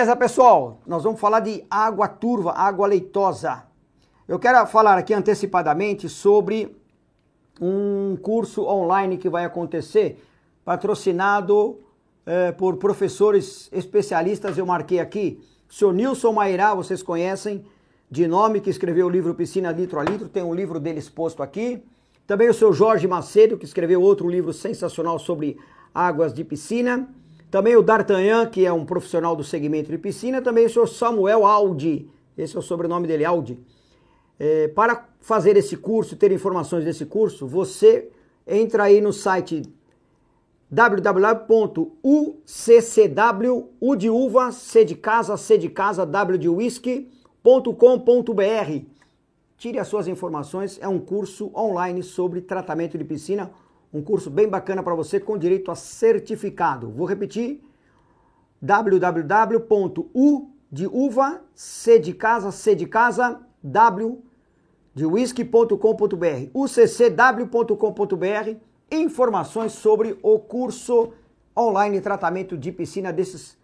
[0.00, 0.80] Beleza, pessoal?
[0.86, 3.64] Nós vamos falar de água turva, água leitosa.
[4.26, 6.74] Eu quero falar aqui antecipadamente sobre
[7.60, 10.24] um curso online que vai acontecer,
[10.64, 11.80] patrocinado
[12.24, 14.56] eh, por professores especialistas.
[14.56, 17.62] Eu marquei aqui, o senhor Nilson Mairá, vocês conhecem
[18.10, 21.42] de nome, que escreveu o livro Piscina Litro a Litro, tem um livro dele exposto
[21.42, 21.84] aqui.
[22.26, 25.58] Também o seu Jorge Macedo, que escreveu outro livro sensacional sobre
[25.94, 27.06] águas de piscina.
[27.50, 30.40] Também o D'Artagnan, que é um profissional do segmento de piscina.
[30.40, 33.58] Também o senhor Samuel Aldi, esse é o sobrenome dele, Aldi.
[34.38, 38.08] É, para fazer esse curso, ter informações desse curso, você
[38.46, 39.62] entra aí no site
[40.70, 41.98] www.uccw,
[43.80, 47.50] U de uva, C de casa, C de casa, W de whisky.com.br.
[49.58, 53.50] Tire as suas informações, é um curso online sobre tratamento de piscina
[53.92, 56.90] um curso bem bacana para você com direito a certificado.
[56.90, 57.62] Vou repetir:
[58.60, 64.22] www.u de uva, c de casa, c de casa, w
[64.94, 67.76] de whisky.com.br, uccw.com.br,
[68.90, 71.12] informações sobre o curso
[71.56, 73.56] online tratamento de piscina desses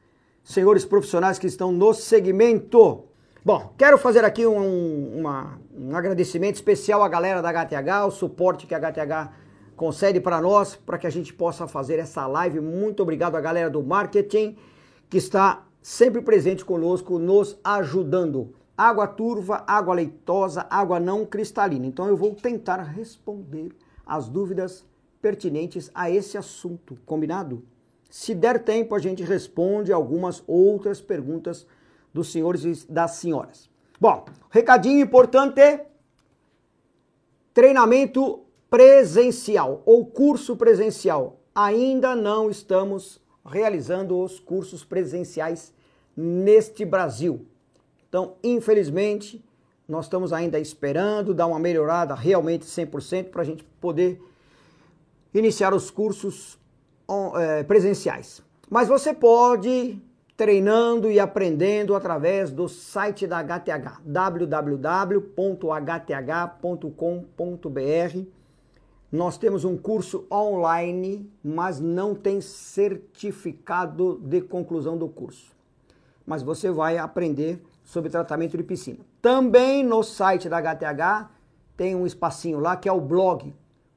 [0.42, 3.04] senhores profissionais que estão no segmento.
[3.44, 8.66] Bom, quero fazer aqui um, uma, um agradecimento especial à galera da HTH, o suporte
[8.66, 9.45] que a HTH
[9.77, 12.60] concede para nós, para que a gente possa fazer essa live.
[12.60, 14.56] Muito obrigado à galera do marketing
[15.08, 18.54] que está sempre presente conosco, nos ajudando.
[18.77, 21.86] Água turva, água leitosa, água não cristalina.
[21.86, 23.70] Então eu vou tentar responder
[24.04, 24.84] as dúvidas
[25.20, 27.62] pertinentes a esse assunto, combinado?
[28.10, 31.66] Se der tempo, a gente responde algumas outras perguntas
[32.12, 33.69] dos senhores e das senhoras.
[34.00, 35.80] Bom, recadinho importante:
[37.52, 41.41] treinamento presencial ou curso presencial.
[41.54, 45.72] Ainda não estamos realizando os cursos presenciais
[46.16, 47.47] neste Brasil.
[48.09, 49.44] Então, infelizmente,
[49.88, 54.21] nós estamos ainda esperando dar uma melhorada realmente 100% para a gente poder
[55.32, 56.59] iniciar os cursos
[57.38, 58.43] é, presenciais.
[58.69, 60.00] Mas você pode
[60.37, 65.16] treinando e aprendendo através do site da HTH, www.hth.com.br
[69.16, 75.56] nós temos um curso online, mas não tem certificado de conclusão do curso.
[76.27, 78.99] Mas você vai aprender sobre tratamento de piscina.
[79.22, 81.31] Também no site da HTH
[81.75, 83.55] tem um espacinho lá que é o blog.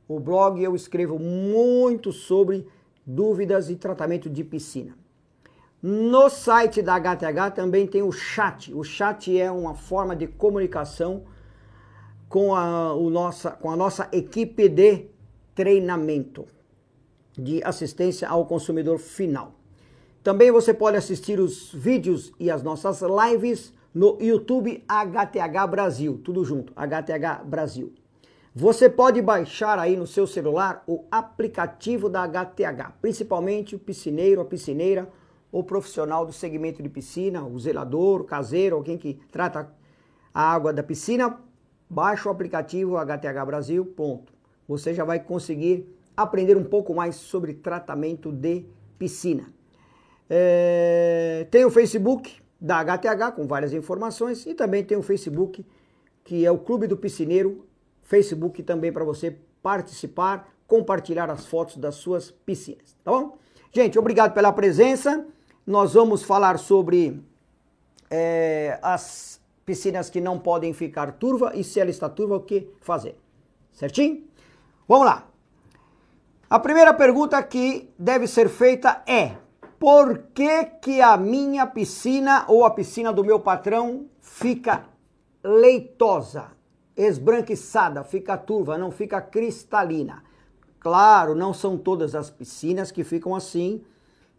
[0.08, 2.66] O blog eu escrevo muito sobre
[3.06, 4.98] dúvidas e tratamento de piscina.
[5.84, 8.74] No site da HTH também tem o chat.
[8.74, 11.24] O chat é uma forma de comunicação
[12.30, 15.08] com a, o nossa, com a nossa equipe de
[15.56, 16.46] treinamento,
[17.34, 19.56] de assistência ao consumidor final.
[20.24, 26.46] Também você pode assistir os vídeos e as nossas lives no YouTube HTH Brasil, tudo
[26.46, 27.92] junto, HTH Brasil.
[28.54, 34.46] Você pode baixar aí no seu celular o aplicativo da HTH, principalmente o piscineiro, a
[34.46, 35.10] piscineira,
[35.52, 39.72] o profissional do segmento de piscina, o zelador, o caseiro, alguém que trata
[40.34, 41.40] a água da piscina,
[41.90, 44.32] Baixa o aplicativo HTH Brasil, ponto.
[44.68, 48.66] Você já vai conseguir aprender um pouco mais sobre tratamento de
[48.98, 49.52] piscina.
[50.30, 55.66] É, tem o Facebook da HTH com várias informações e também tem o Facebook
[56.24, 57.66] que é o Clube do Piscineiro,
[58.04, 63.36] Facebook também para você participar, compartilhar as fotos das suas piscinas, tá bom?
[63.72, 65.26] Gente, obrigado pela presença.
[65.66, 67.24] Nós vamos falar sobre
[68.12, 69.39] é, as
[69.70, 73.16] piscinas que não podem ficar turva e se ela está turva, o que fazer?
[73.72, 74.24] Certinho?
[74.88, 75.28] Vamos lá.
[76.50, 79.36] A primeira pergunta que deve ser feita é:
[79.78, 84.86] por que que a minha piscina ou a piscina do meu patrão fica
[85.44, 86.48] leitosa,
[86.98, 90.24] esbranquiçada, fica turva, não fica cristalina?
[90.80, 93.84] Claro, não são todas as piscinas que ficam assim.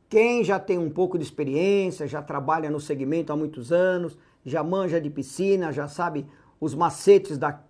[0.08, 4.62] Quem já tem um pouco de experiência, já trabalha no segmento há muitos anos, já
[4.62, 6.26] manja de piscina, já sabe
[6.60, 7.62] os macetes da,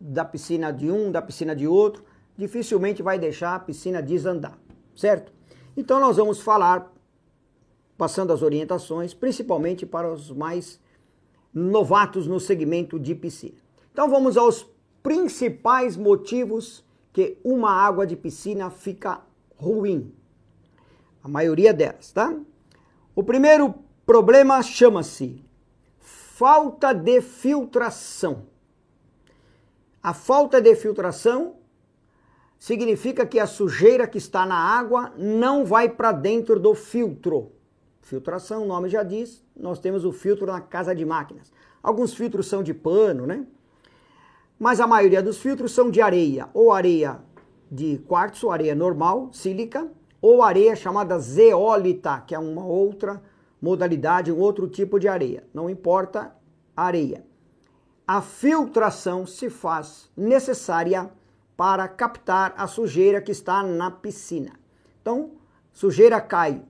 [0.00, 2.04] da piscina de um, da piscina de outro,
[2.36, 4.58] dificilmente vai deixar a piscina desandar,
[4.96, 5.32] certo?
[5.76, 6.92] Então nós vamos falar,
[7.96, 10.80] passando as orientações, principalmente para os mais
[11.52, 13.58] novatos no segmento de piscina.
[13.92, 14.66] Então vamos aos
[15.02, 19.20] principais motivos que uma água de piscina fica
[19.56, 20.12] ruim.
[21.22, 22.34] A maioria delas, tá?
[23.14, 23.74] O primeiro
[24.06, 25.44] problema chama-se
[26.42, 28.46] falta de filtração.
[30.02, 31.54] A falta de filtração
[32.58, 37.52] significa que a sujeira que está na água não vai para dentro do filtro.
[38.00, 41.52] filtração, o nome já diz, nós temos o filtro na casa de máquinas.
[41.80, 43.46] Alguns filtros são de pano, né?
[44.58, 47.20] Mas a maioria dos filtros são de areia, ou areia
[47.70, 49.88] de quartzo, areia normal, sílica,
[50.20, 53.22] ou areia chamada zeólita, que é uma outra
[53.62, 55.44] modalidade, um outro tipo de areia.
[55.54, 56.34] Não importa
[56.76, 57.24] a areia.
[58.04, 61.08] A filtração se faz necessária
[61.56, 64.52] para captar a sujeira que está na piscina.
[65.00, 65.30] Então,
[65.72, 66.60] sujeira cai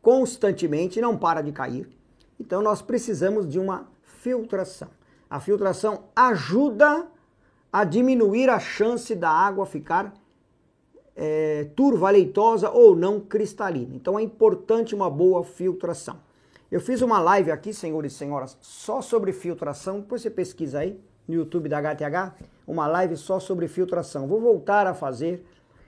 [0.00, 1.90] constantemente, não para de cair.
[2.38, 4.88] Então, nós precisamos de uma filtração.
[5.28, 7.08] A filtração ajuda
[7.72, 10.14] a diminuir a chance da água ficar
[11.16, 13.96] é, turva, leitosa ou não cristalina.
[13.96, 16.27] Então, é importante uma boa filtração.
[16.70, 20.00] Eu fiz uma live aqui, senhores e senhoras, só sobre filtração.
[20.00, 22.34] Depois você pesquisa aí no YouTube da HTH,
[22.66, 24.28] uma live só sobre filtração.
[24.28, 25.46] Vou voltar a fazer,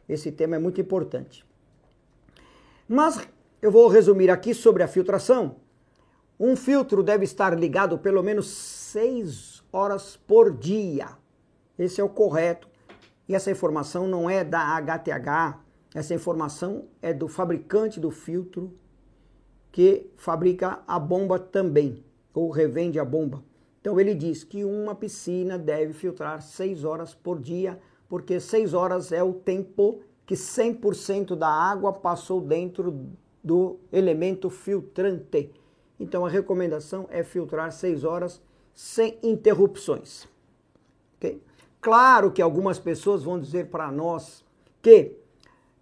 [0.09, 1.45] esse tema é muito importante.
[2.89, 3.21] Mas
[3.61, 5.57] eu vou resumir aqui sobre a filtração.
[6.39, 11.09] Um filtro deve estar ligado pelo menos 6 horas por dia.
[11.79, 12.67] Esse é o correto.
[13.29, 15.61] E essa informação não é da HTH,
[15.95, 18.75] essa informação é do fabricante do filtro
[19.73, 23.43] que fabrica a bomba também, ou revende a bomba.
[23.81, 29.13] Então ele diz que uma piscina deve filtrar 6 horas por dia, porque 6 horas
[29.13, 33.09] é o tempo que 100% da água passou dentro
[33.43, 35.51] do elemento filtrante.
[35.99, 38.41] Então a recomendação é filtrar 6 horas
[38.75, 40.29] sem interrupções.
[41.17, 41.43] Okay?
[41.81, 44.45] Claro que algumas pessoas vão dizer para nós
[44.83, 45.17] que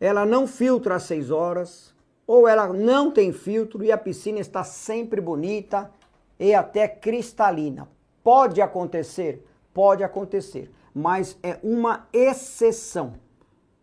[0.01, 1.95] ela não filtra às 6 horas,
[2.29, 5.91] ou ela não tem filtro e a piscina está sempre bonita,
[6.39, 7.89] e até cristalina.
[8.23, 9.45] Pode acontecer?
[9.73, 13.15] Pode acontecer, mas é uma exceção.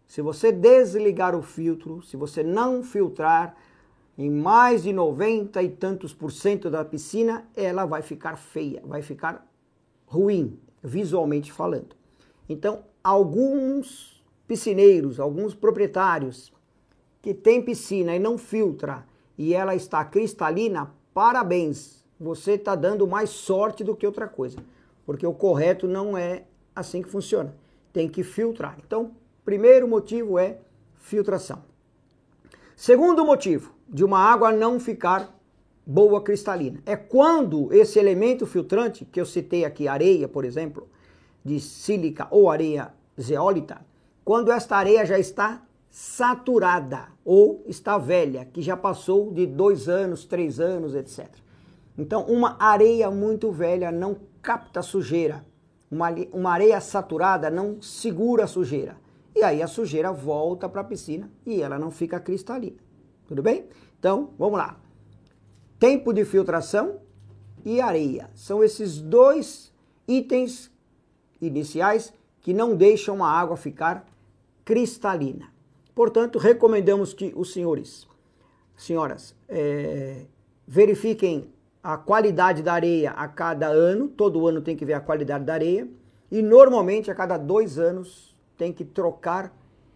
[0.08, 3.58] Se você desligar o filtro, se você não filtrar,
[4.18, 9.02] em mais de 90 e tantos por cento da piscina, ela vai ficar feia, vai
[9.02, 9.46] ficar
[10.06, 11.96] ruim, visualmente falando.
[12.48, 16.54] Então, alguns piscineiros, alguns proprietários
[17.26, 19.04] que têm piscina e não filtra
[19.36, 24.60] e ela está cristalina, parabéns, você está dando mais sorte do que outra coisa.
[25.08, 26.44] Porque o correto não é
[26.76, 27.56] assim que funciona.
[27.92, 28.78] Tem que filtrar.
[28.86, 29.14] Então,
[29.44, 30.60] primeiro motivo é
[31.00, 31.64] filtração.
[32.76, 35.36] Segundo motivo de uma água não ficar
[35.84, 40.88] boa cristalina é quando esse elemento filtrante, que eu citei aqui, areia, por exemplo,
[41.44, 43.84] de sílica ou areia zeólita,
[44.24, 50.26] quando esta areia já está saturada ou está velha, que já passou de dois anos,
[50.26, 51.30] três anos, etc.
[51.98, 55.46] Então, uma areia muito velha não capta sujeira.
[55.90, 58.98] Uma, uma areia saturada não segura a sujeira.
[59.34, 62.76] E aí a sujeira volta para a piscina e ela não fica cristalina.
[63.26, 63.66] Tudo bem?
[63.98, 64.78] Então, vamos lá.
[65.80, 67.00] Tempo de filtração
[67.64, 68.30] e areia.
[68.36, 69.72] São esses dois
[70.06, 70.70] itens
[71.40, 74.06] iniciais que não deixam a água ficar
[74.66, 75.55] cristalina.
[75.96, 78.06] Portanto, recomendamos que os senhores,
[78.76, 80.26] senhoras, é,
[80.68, 81.50] verifiquem
[81.82, 85.54] a qualidade da areia a cada ano, todo ano tem que ver a qualidade da
[85.54, 85.88] areia,
[86.30, 89.54] e normalmente a cada dois anos tem que trocar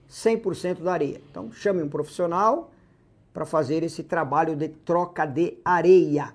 [0.10, 1.22] 100% da areia.
[1.30, 2.72] Então chame um profissional
[3.34, 6.34] para fazer esse trabalho de troca de areia.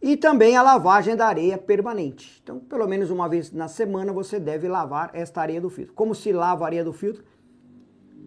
[0.00, 2.40] E também a lavagem da areia permanente.
[2.42, 5.94] Então, pelo menos uma vez na semana você deve lavar esta areia do filtro.
[5.94, 7.24] Como se lava a areia do filtro?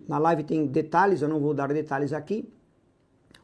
[0.10, 2.52] Na live tem detalhes, eu não vou dar detalhes aqui.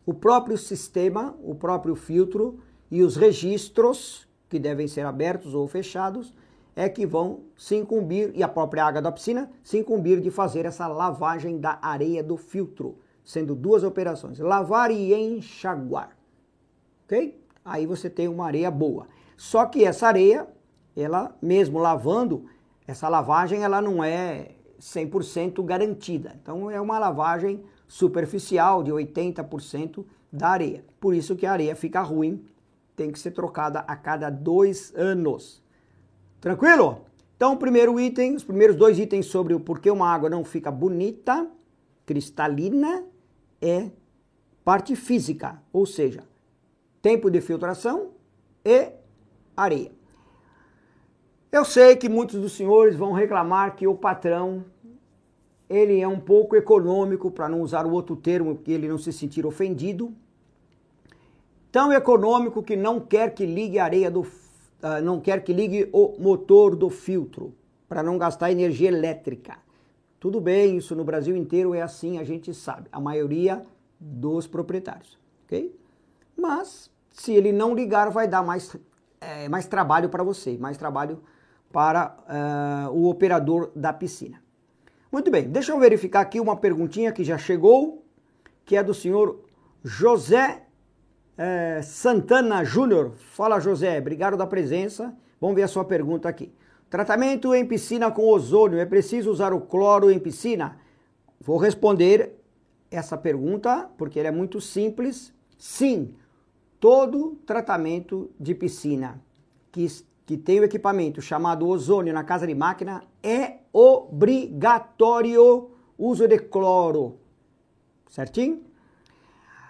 [0.03, 6.33] O próprio sistema, o próprio filtro, e os registros, que devem ser abertos ou fechados,
[6.75, 10.65] é que vão se incumbir, e a própria água da piscina, se incumbir de fazer
[10.65, 16.17] essa lavagem da areia do filtro, sendo duas operações, lavar e enxaguar.
[17.03, 17.39] Ok?
[17.63, 19.05] Aí você tem uma areia boa.
[19.37, 20.47] Só que essa areia,
[20.97, 22.45] ela mesmo lavando,
[22.87, 26.35] essa lavagem ela não é 100% garantida.
[26.41, 30.83] Então é uma lavagem superficial de 80% da areia.
[30.99, 32.43] Por isso que a areia fica ruim
[32.95, 35.61] tem que ser trocada a cada dois anos.
[36.39, 37.01] Tranquilo?
[37.35, 40.71] Então, o primeiro item, os primeiros dois itens sobre o porquê uma água não fica
[40.71, 41.47] bonita,
[42.05, 43.03] cristalina,
[43.61, 43.89] é
[44.63, 46.23] parte física, ou seja,
[47.01, 48.11] tempo de filtração
[48.63, 48.89] e
[49.55, 49.91] areia.
[51.55, 54.65] Eu sei que muitos dos senhores vão reclamar que o patrão
[55.69, 59.13] ele é um pouco econômico, para não usar o outro termo, que ele não se
[59.13, 60.13] sentir ofendido,
[61.71, 65.89] tão econômico que não quer que ligue a areia do uh, não quer que ligue
[65.93, 67.53] o motor do filtro
[67.87, 69.57] para não gastar energia elétrica.
[70.19, 73.65] Tudo bem, isso no Brasil inteiro é assim, a gente sabe, a maioria
[73.97, 75.73] dos proprietários, ok?
[76.35, 78.75] mas se ele não ligar, vai dar mais,
[79.21, 81.21] é, mais trabalho para você, mais trabalho
[81.75, 82.15] para
[82.87, 84.41] uh, o operador da piscina.
[85.11, 88.05] Muito bem, deixa eu verificar aqui uma perguntinha que já chegou,
[88.63, 89.41] que é do senhor
[89.83, 90.63] José
[91.37, 93.11] é, Santana Júnior.
[93.17, 95.13] Fala, José, obrigado da presença.
[95.41, 96.49] Vamos ver a sua pergunta aqui.
[96.89, 100.77] Tratamento em piscina com ozônio, é preciso usar o cloro em piscina?
[101.41, 102.41] Vou responder
[102.89, 105.33] essa pergunta porque ela é muito simples.
[105.57, 106.15] Sim,
[106.79, 109.21] todo tratamento de piscina
[109.73, 109.87] que,
[110.25, 117.19] que tem o equipamento chamado ozônio na casa de máquina é obrigatório uso de cloro.
[118.09, 118.63] Certinho?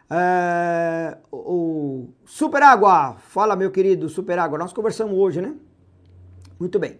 [0.10, 5.56] É, o Super Água, fala meu querido Super Água, nós conversamos hoje, né?
[6.60, 7.00] Muito bem.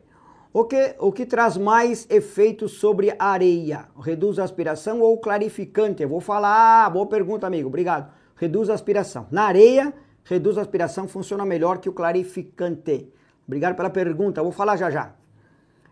[0.52, 3.88] O que, o que traz mais efeitos sobre a areia?
[4.00, 6.02] Reduz a aspiração ou clarificante?
[6.02, 8.12] Eu vou falar, boa pergunta, amigo, obrigado.
[8.36, 9.28] Reduz a aspiração.
[9.30, 9.94] Na areia,
[10.24, 13.12] reduz a aspiração, funciona melhor que o clarificante.
[13.48, 15.14] Obrigado pela pergunta, vou falar já já.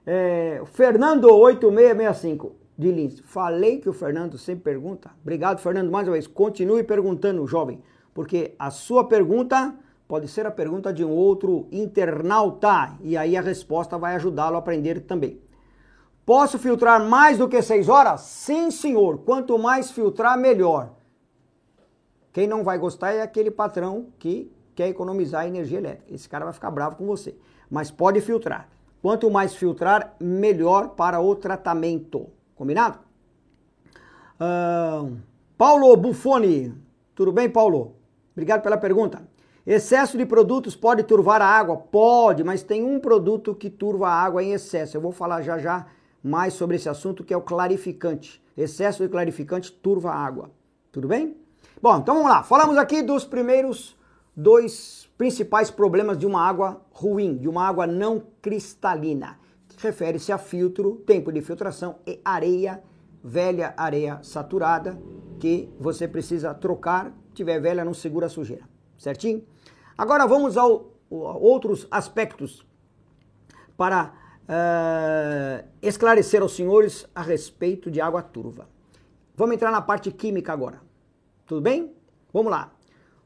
[0.06, 3.20] É, Fernando 8665 de Lins.
[3.26, 5.12] Falei que o Fernando sempre pergunta.
[5.22, 6.28] Obrigado, Fernando, mais uma vez.
[6.28, 7.82] Continue perguntando, jovem,
[8.14, 9.76] porque a sua pergunta
[10.08, 14.60] pode ser a pergunta de um outro internauta e aí a resposta vai ajudá-lo a
[14.60, 15.40] aprender também.
[16.26, 18.22] Posso filtrar mais do que 6 horas?
[18.22, 19.20] Sim, senhor.
[19.20, 20.92] Quanto mais filtrar, melhor.
[22.32, 26.14] Quem não vai gostar é aquele patrão que quer economizar energia elétrica.
[26.14, 27.36] Esse cara vai ficar bravo com você.
[27.70, 28.70] Mas pode filtrar.
[29.02, 32.28] Quanto mais filtrar, melhor para o tratamento.
[32.56, 33.00] Combinado?
[34.36, 35.18] Uh,
[35.58, 36.74] Paulo Buffoni.
[37.14, 37.96] Tudo bem, Paulo?
[38.32, 39.22] Obrigado pela pergunta.
[39.66, 41.78] Excesso de produtos pode turvar a água?
[41.78, 44.98] Pode, mas tem um produto que turva a água em excesso.
[44.98, 45.88] Eu vou falar já já
[46.24, 48.42] mais sobre esse assunto, que é o clarificante.
[48.58, 50.52] Excesso de clarificante turva a água.
[50.92, 51.38] Tudo bem?
[51.82, 52.44] Bom, então vamos lá.
[52.44, 53.96] Falamos aqui dos primeiros
[54.36, 59.40] dois principais problemas de uma água ruim, de uma água não cristalina.
[59.78, 62.84] Refere-se a filtro, tempo de filtração e areia,
[63.24, 65.00] velha areia saturada,
[65.40, 67.12] que você precisa trocar.
[67.30, 68.64] Se tiver velha, não segura a sujeira.
[68.98, 69.44] Certinho?
[69.98, 72.66] Agora vamos ao, a outros aspectos
[73.76, 74.14] para
[74.44, 78.68] uh, esclarecer aos senhores a respeito de água turva.
[79.36, 80.82] Vamos entrar na parte química agora.
[81.46, 81.94] Tudo bem?
[82.32, 82.72] Vamos lá.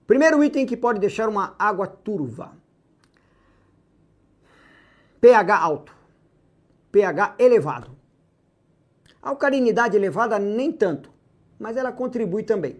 [0.08, 2.54] Primeiro item que pode deixar uma água turva.
[5.20, 5.94] pH alto.
[6.92, 7.92] pH elevado.
[9.22, 11.12] Alcalinidade elevada nem tanto,
[11.60, 12.80] mas ela contribui também.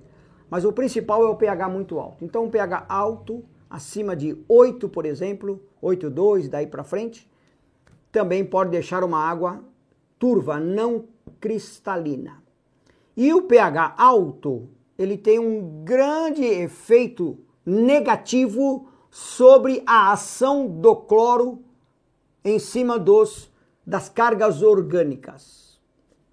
[0.50, 2.24] Mas o principal é o pH muito alto.
[2.24, 7.30] Então, um pH alto acima de 8, por exemplo, 8,2 daí para frente,
[8.10, 9.62] também pode deixar uma água
[10.18, 11.06] turva, não
[11.42, 12.42] cristalina.
[13.18, 21.64] E o pH alto, ele tem um grande efeito negativo sobre a ação do cloro
[22.44, 23.52] em cima dos
[23.86, 25.80] das cargas orgânicas.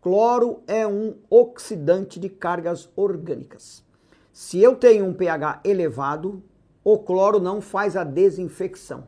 [0.01, 3.85] Cloro é um oxidante de cargas orgânicas.
[4.33, 6.43] Se eu tenho um pH elevado,
[6.83, 9.07] o cloro não faz a desinfecção,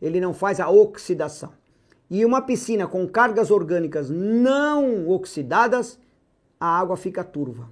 [0.00, 1.52] ele não faz a oxidação.
[2.10, 5.98] E uma piscina com cargas orgânicas não oxidadas,
[6.58, 7.68] a água fica turva.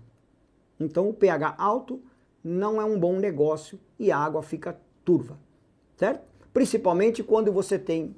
[0.83, 2.01] Então o pH alto
[2.43, 5.39] não é um bom negócio e a água fica turva,
[5.97, 6.23] certo?
[6.53, 8.17] Principalmente quando você tem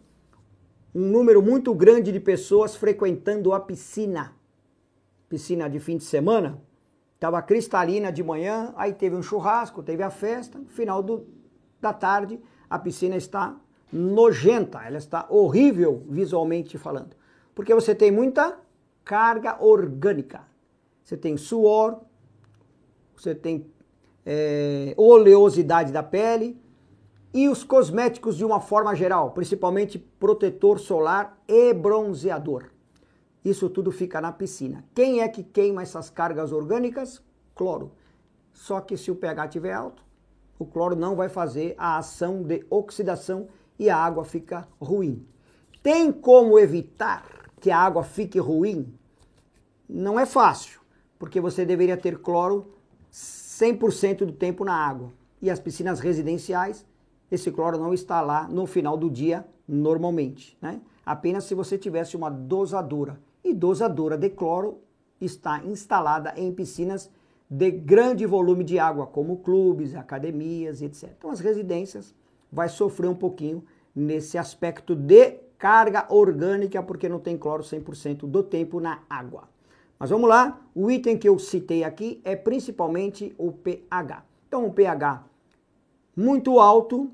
[0.95, 4.33] um número muito grande de pessoas frequentando a piscina.
[5.29, 6.61] Piscina de fim de semana,
[7.15, 11.27] Estava cristalina de manhã, aí teve um churrasco, teve a festa, final do,
[11.81, 13.57] da tarde a piscina está
[13.91, 17.17] nojenta, ela está horrível visualmente falando.
[17.55, 18.59] Porque você tem muita
[19.05, 20.43] carga orgânica.
[21.03, 22.01] Você tem suor,
[23.25, 23.67] você tem
[24.25, 26.61] é, oleosidade da pele
[27.33, 32.71] e os cosméticos de uma forma geral, principalmente protetor solar e bronzeador.
[33.45, 34.85] Isso tudo fica na piscina.
[34.95, 37.23] Quem é que queima essas cargas orgânicas?
[37.55, 37.93] Cloro.
[38.53, 40.05] Só que se o pH estiver alto,
[40.59, 45.27] o cloro não vai fazer a ação de oxidação e a água fica ruim.
[45.83, 48.95] Tem como evitar que a água fique ruim?
[49.89, 50.81] Não é fácil,
[51.19, 52.75] porque você deveria ter cloro
[53.15, 55.13] 100% do tempo na água.
[55.41, 56.85] E as piscinas residenciais,
[57.31, 60.81] esse cloro não está lá no final do dia normalmente, né?
[61.07, 64.79] Apenas se você tivesse uma dosadora e dosadora de cloro
[65.21, 67.11] está instalada em piscinas
[67.49, 71.11] de grande volume de água, como clubes, academias, etc.
[71.17, 72.15] Então as residências
[72.51, 73.63] vai sofrer um pouquinho
[73.95, 79.49] nesse aspecto de carga orgânica, porque não tem cloro 100% do tempo na água.
[80.05, 84.23] Mas vamos lá, o item que eu citei aqui é principalmente o pH.
[84.47, 85.25] Então o pH
[86.15, 87.11] muito alto,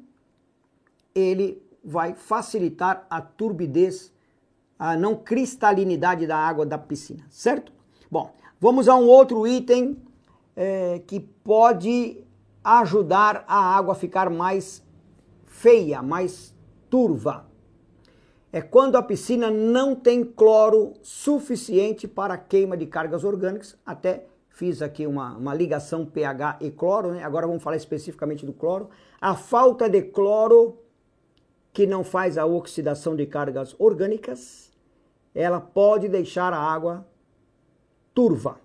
[1.14, 4.12] ele vai facilitar a turbidez,
[4.76, 7.72] a não cristalinidade da água da piscina, certo?
[8.10, 9.96] Bom, vamos a um outro item
[10.56, 12.24] é, que pode
[12.64, 14.84] ajudar a água a ficar mais
[15.46, 16.52] feia, mais
[16.90, 17.46] turva.
[18.52, 23.76] É quando a piscina não tem cloro suficiente para queima de cargas orgânicas.
[23.86, 27.22] Até fiz aqui uma, uma ligação pH e cloro, né?
[27.22, 28.90] agora vamos falar especificamente do cloro.
[29.20, 30.78] A falta de cloro,
[31.72, 34.72] que não faz a oxidação de cargas orgânicas,
[35.32, 37.06] ela pode deixar a água
[38.12, 38.60] turva.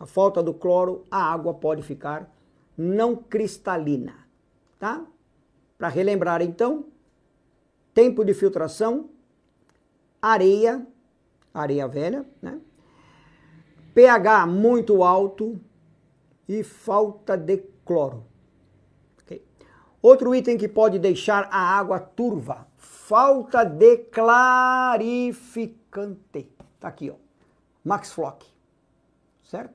[0.00, 2.28] A falta do cloro, a água pode ficar
[2.76, 4.14] não cristalina,
[4.78, 5.04] tá?
[5.76, 6.86] Para relembrar então,
[7.92, 9.10] tempo de filtração,
[10.20, 10.86] areia,
[11.52, 12.60] areia velha, né?
[13.94, 15.60] pH muito alto
[16.48, 18.24] e falta de cloro.
[19.22, 19.44] Okay.
[20.00, 25.38] Outro item que pode deixar a água turva, falta de clarificante.
[26.78, 27.14] Tá aqui, ó.
[27.84, 28.46] Max Flock.
[29.42, 29.74] Certo?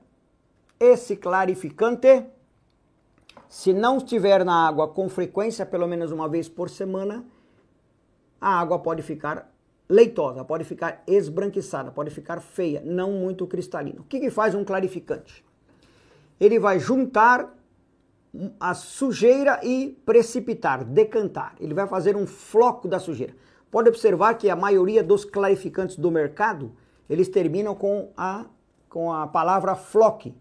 [0.78, 2.26] Esse clarificante
[3.54, 7.24] se não estiver na água com frequência, pelo menos uma vez por semana,
[8.40, 9.48] a água pode ficar
[9.94, 14.00] leitosa, pode ficar esbranquiçada, pode ficar feia, não muito cristalina.
[14.00, 15.44] O que, que faz um clarificante?
[16.40, 17.54] Ele vai juntar
[18.58, 21.54] a sujeira e precipitar, decantar.
[21.60, 23.34] Ele vai fazer um floco da sujeira.
[23.70, 26.72] Pode observar que a maioria dos clarificantes do mercado,
[27.08, 28.46] eles terminam com a,
[28.88, 30.34] com a palavra flock,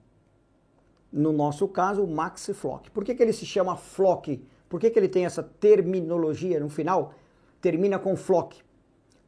[1.12, 2.89] no nosso caso, Maxi Flock.
[2.89, 4.43] Por que, que ele se chama Flock?
[4.67, 7.13] Por que, que ele tem essa terminologia no final?
[7.62, 8.63] Termina com Flock.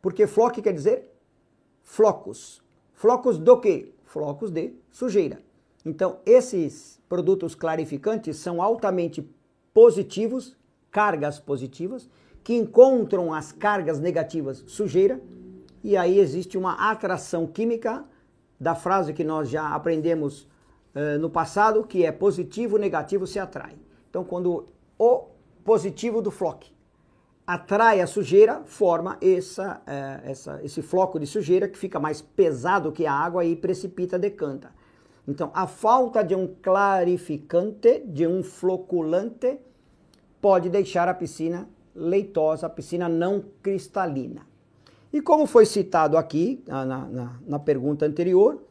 [0.06, 1.12] Porque Flock quer dizer
[1.82, 2.62] flocos.
[2.94, 3.92] Flocos do quê?
[4.04, 5.42] Flocos de sujeira.
[5.84, 9.28] Então, esses produtos clarificantes são altamente
[9.74, 10.56] positivos,
[10.92, 12.08] cargas positivas,
[12.44, 15.20] que encontram as cargas negativas sujeira,
[15.84, 18.06] e aí existe uma atração química
[18.60, 20.48] da frase que nós já aprendemos
[20.94, 23.76] eh, no passado, que é positivo, negativo se atrai.
[24.12, 24.68] Então, quando
[25.00, 25.30] o
[25.64, 26.75] positivo do flock
[27.46, 32.92] atrai a sujeira, forma essa, uh, essa, esse floco de sujeira que fica mais pesado
[32.92, 34.72] que a água e precipita, decanta.
[35.28, 39.60] Então, a falta de um clarificante, de um floculante,
[40.42, 44.46] pode deixar a piscina leitosa, a piscina não cristalina.
[45.12, 48.62] E como foi citado aqui na, na, na pergunta anterior,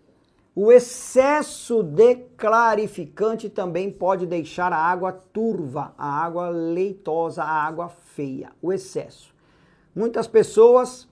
[0.56, 7.88] o excesso de clarificante também pode deixar a água turva, a água leitosa, a água
[7.88, 8.52] feia.
[8.62, 9.34] O excesso.
[9.92, 11.08] Muitas pessoas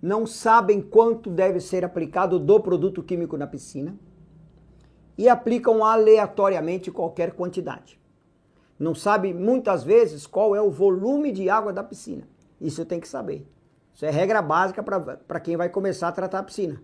[0.00, 3.96] não sabem quanto deve ser aplicado do produto químico na piscina
[5.16, 7.98] e aplicam aleatoriamente qualquer quantidade.
[8.78, 12.28] Não sabe muitas vezes qual é o volume de água da piscina.
[12.60, 13.46] Isso tem que saber.
[13.94, 16.80] Isso é regra básica para quem vai começar a tratar a piscina.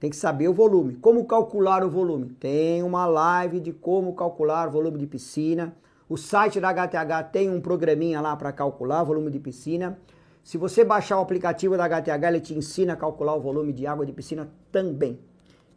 [0.00, 0.96] Tem que saber o volume.
[0.96, 2.30] Como calcular o volume?
[2.30, 5.76] Tem uma live de como calcular o volume de piscina.
[6.08, 9.98] O site da HTH tem um programinha lá para calcular o volume de piscina.
[10.42, 13.86] Se você baixar o aplicativo da HTH, ele te ensina a calcular o volume de
[13.86, 15.20] água de piscina também.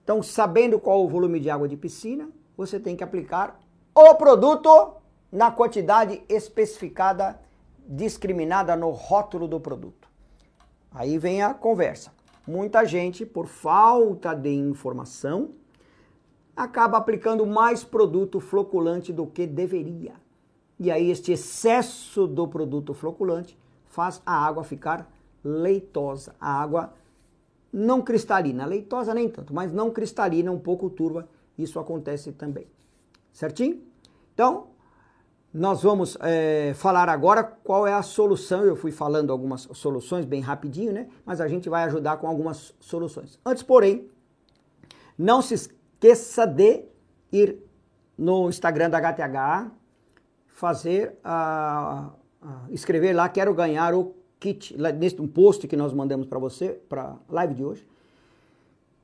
[0.02, 3.60] Então, sabendo qual o volume de água de piscina, você tem que aplicar
[3.94, 4.94] o produto
[5.30, 7.40] na quantidade especificada,
[7.86, 10.08] discriminada no rótulo do produto.
[10.94, 12.23] Aí vem a conversa.
[12.46, 15.52] Muita gente, por falta de informação,
[16.56, 20.14] acaba aplicando mais produto floculante do que deveria.
[20.80, 25.10] E aí este excesso do produto floculante faz a água ficar
[25.44, 26.94] leitosa, a água
[27.72, 31.28] não cristalina, leitosa nem tanto, mas não cristalina, um pouco turva,
[31.58, 32.68] isso acontece também.
[33.32, 33.82] Certinho?
[34.34, 34.68] Então,
[35.54, 38.64] nós vamos é, falar agora qual é a solução.
[38.64, 41.08] Eu fui falando algumas soluções bem rapidinho, né?
[41.24, 43.40] Mas a gente vai ajudar com algumas soluções.
[43.46, 44.10] Antes, porém,
[45.16, 46.86] não se esqueça de
[47.32, 47.60] ir
[48.18, 49.72] no Instagram da HTH,
[50.48, 52.10] fazer a,
[52.42, 56.82] a escrever lá, quero ganhar o kit, nesse um post que nós mandamos para você,
[56.90, 57.88] para live de hoje.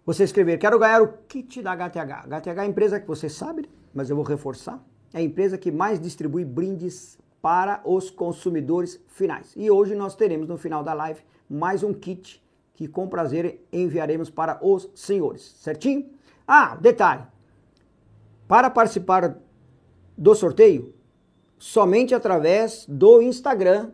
[0.03, 2.25] Você escrever, quero ganhar o kit da HTH.
[2.25, 3.67] HTH é a empresa que você sabe, né?
[3.93, 4.83] mas eu vou reforçar
[5.13, 9.54] é a empresa que mais distribui brindes para os consumidores finais.
[9.56, 12.43] E hoje nós teremos no final da live mais um kit
[12.74, 16.10] que com prazer enviaremos para os senhores, certinho?
[16.48, 17.24] Ah, detalhe.
[18.48, 19.38] Para participar
[20.17, 20.93] do sorteio,
[21.58, 23.91] somente através do Instagram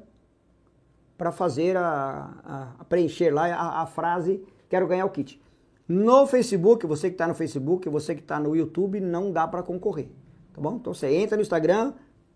[1.18, 5.42] para fazer a, a, preencher lá a, a frase quero ganhar o kit.
[5.88, 9.64] No Facebook, você que está no Facebook, você que está no YouTube, não dá para
[9.64, 10.10] concorrer
[10.56, 10.78] tá bom?
[10.78, 11.94] Então você entra no Instagram,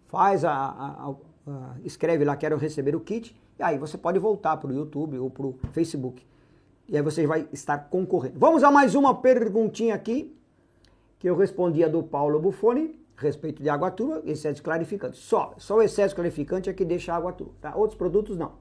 [0.08, 1.15] faz a, a,
[1.47, 5.17] a, escreve lá quero receber o kit e aí você pode voltar para o YouTube
[5.17, 6.25] ou para o Facebook
[6.88, 8.38] e aí você vai estar concorrendo.
[8.38, 10.36] Vamos a mais uma perguntinha aqui
[11.17, 15.17] que eu respondi a do Paulo Buffoni respeito de água turva, excesso clarificante.
[15.17, 17.75] Só, só o excesso clarificante é que deixa a água turva, tá?
[17.75, 18.53] Outros produtos não.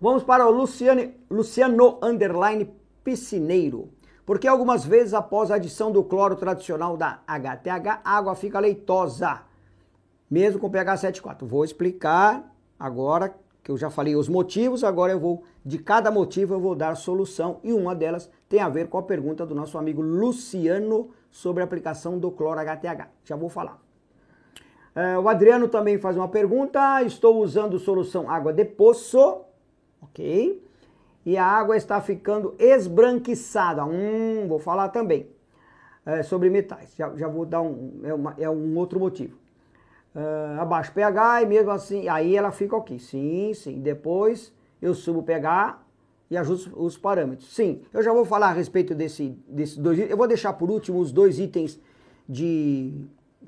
[0.00, 2.70] Vamos para o Luciano, Luciano Underline
[3.02, 3.88] Piscineiro.
[4.24, 9.42] Porque algumas vezes após a adição do cloro tradicional da HTH, a água fica leitosa,
[10.30, 11.44] mesmo com pH 7,4.
[11.44, 16.54] Vou explicar agora que eu já falei os motivos, agora eu vou, de cada motivo
[16.54, 19.78] eu vou dar solução e uma delas tem a ver com a pergunta do nosso
[19.78, 23.08] amigo Luciano sobre a aplicação do cloro HTH.
[23.24, 23.82] Já vou falar.
[24.94, 29.40] É, o Adriano também faz uma pergunta, estou usando solução água de poço,
[30.00, 30.63] ok?
[31.24, 33.84] E a água está ficando esbranquiçada.
[33.84, 35.26] Hum, vou falar também
[36.04, 36.94] é, sobre metais.
[36.96, 39.38] Já, já vou dar um, é, uma, é um outro motivo.
[40.14, 42.98] Uh, abaixo pH e mesmo assim, aí ela fica ok.
[42.98, 43.80] Sim, sim.
[43.80, 45.80] Depois eu subo o pH
[46.30, 47.52] e ajusto os parâmetros.
[47.54, 49.98] Sim, eu já vou falar a respeito desse, desses dois.
[49.98, 51.80] Eu vou deixar por último os dois itens
[52.28, 52.92] de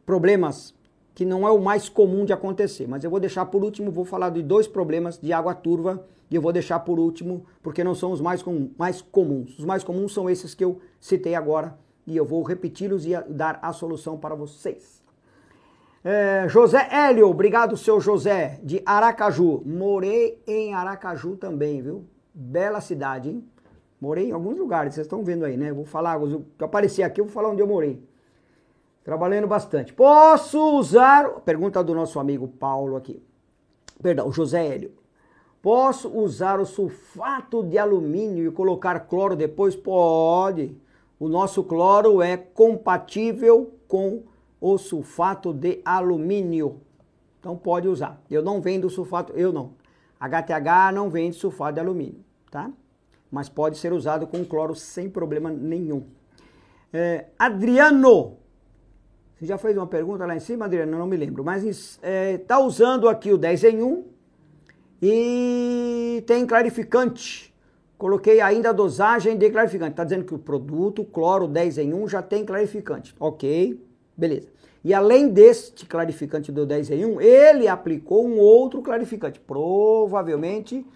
[0.04, 0.74] problemas
[1.14, 4.04] que não é o mais comum de acontecer, mas eu vou deixar por último, vou
[4.04, 7.94] falar de dois problemas de água turva e eu vou deixar por último porque não
[7.94, 9.58] são os mais, com, mais comuns.
[9.58, 13.58] Os mais comuns são esses que eu citei agora e eu vou repeti-los e dar
[13.62, 15.02] a solução para vocês.
[16.04, 19.62] É, José Hélio, obrigado seu José, de Aracaju.
[19.66, 22.04] Morei em Aracaju também, viu?
[22.32, 23.44] Bela cidade, hein?
[24.00, 25.72] Morei em alguns lugares, vocês estão vendo aí, né?
[25.72, 28.00] Vou falar, que eu apareci aqui, eu vou falar onde eu morei.
[29.02, 29.92] Trabalhando bastante.
[29.92, 31.28] Posso usar.
[31.40, 33.22] Pergunta do nosso amigo Paulo aqui.
[34.02, 34.92] Perdão, José Hélio.
[35.66, 39.74] Posso usar o sulfato de alumínio e colocar cloro depois?
[39.74, 40.81] Pode.
[41.18, 44.22] O nosso cloro é compatível com
[44.61, 46.83] o sulfato de alumínio.
[47.40, 48.22] Então pode usar.
[48.31, 49.72] Eu não vendo sulfato, eu não.
[50.20, 52.70] HTH não vende sulfato de alumínio, tá?
[53.29, 56.05] Mas pode ser usado com cloro sem problema nenhum.
[56.92, 58.37] É, Adriano,
[59.35, 60.96] você já fez uma pergunta lá em cima, Adriano?
[60.96, 61.42] Não me lembro.
[61.42, 64.15] Mas está é, tá usando aqui o 10 em 1
[65.00, 67.54] e tem clarificante.
[67.98, 69.92] Coloquei ainda a dosagem de clarificante.
[69.92, 73.14] Está dizendo que o produto, cloro 10 em 1, já tem clarificante.
[73.18, 73.82] Ok,
[74.16, 74.48] beleza.
[74.85, 79.40] E além deste clarificante do 10 em 1, ele aplicou um outro clarificante.
[79.40, 80.87] Provavelmente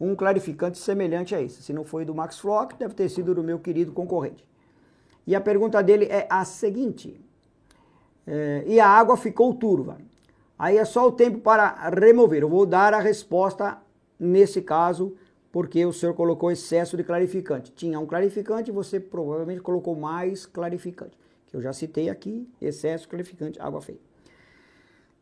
[0.00, 1.62] um clarificante semelhante a esse.
[1.62, 4.44] Se não foi do Max Flock, deve ter sido do meu querido concorrente.
[5.26, 7.20] E a pergunta dele é a seguinte:
[8.26, 9.98] é, e a água ficou turva.
[10.58, 12.42] Aí é só o tempo para remover.
[12.42, 13.78] Eu vou dar a resposta
[14.18, 15.16] nesse caso,
[15.52, 17.70] porque o senhor colocou excesso de clarificante.
[17.72, 21.16] Tinha um clarificante, você provavelmente colocou mais clarificante.
[21.46, 24.00] Que eu já citei aqui, excesso clarificante, água feia.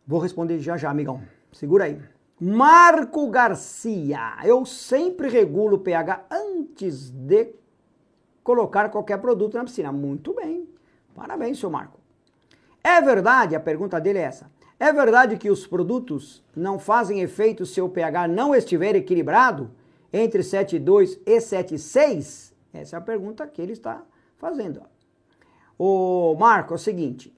[0.07, 1.21] Vou responder já já, amigão.
[1.53, 2.01] Segura aí.
[2.41, 7.55] Marco Garcia, eu sempre regulo o pH antes de
[8.43, 9.91] colocar qualquer produto na piscina.
[9.91, 10.69] Muito bem.
[11.15, 11.99] Parabéns, seu Marco.
[12.85, 14.51] É verdade, a pergunta dele é essa.
[14.79, 19.71] É verdade que os produtos não fazem efeito se o pH não estiver equilibrado
[20.13, 22.53] entre 7,2 e 7,6?
[22.73, 24.03] Essa é a pergunta que ele está
[24.37, 24.83] fazendo.
[25.79, 27.35] O Marco, é o seguinte: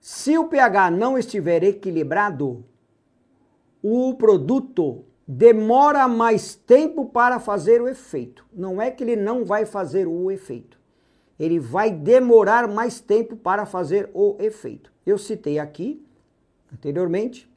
[0.00, 2.64] se o pH não estiver equilibrado,
[3.82, 8.44] o produto demora mais tempo para fazer o efeito.
[8.52, 10.76] Não é que ele não vai fazer o efeito
[11.38, 14.92] ele vai demorar mais tempo para fazer o efeito.
[15.06, 16.04] Eu citei aqui
[16.72, 17.48] anteriormente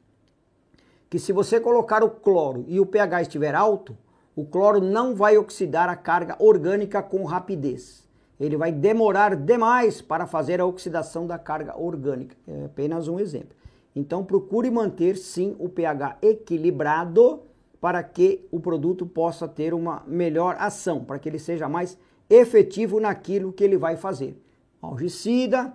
[1.10, 3.98] que se você colocar o cloro e o pH estiver alto,
[4.36, 8.08] o cloro não vai oxidar a carga orgânica com rapidez.
[8.38, 12.36] Ele vai demorar demais para fazer a oxidação da carga orgânica.
[12.46, 13.56] É apenas um exemplo.
[13.94, 17.42] Então procure manter sim o pH equilibrado
[17.80, 23.00] para que o produto possa ter uma melhor ação, para que ele seja mais efetivo
[23.00, 24.40] naquilo que ele vai fazer.
[24.80, 25.74] Algicida,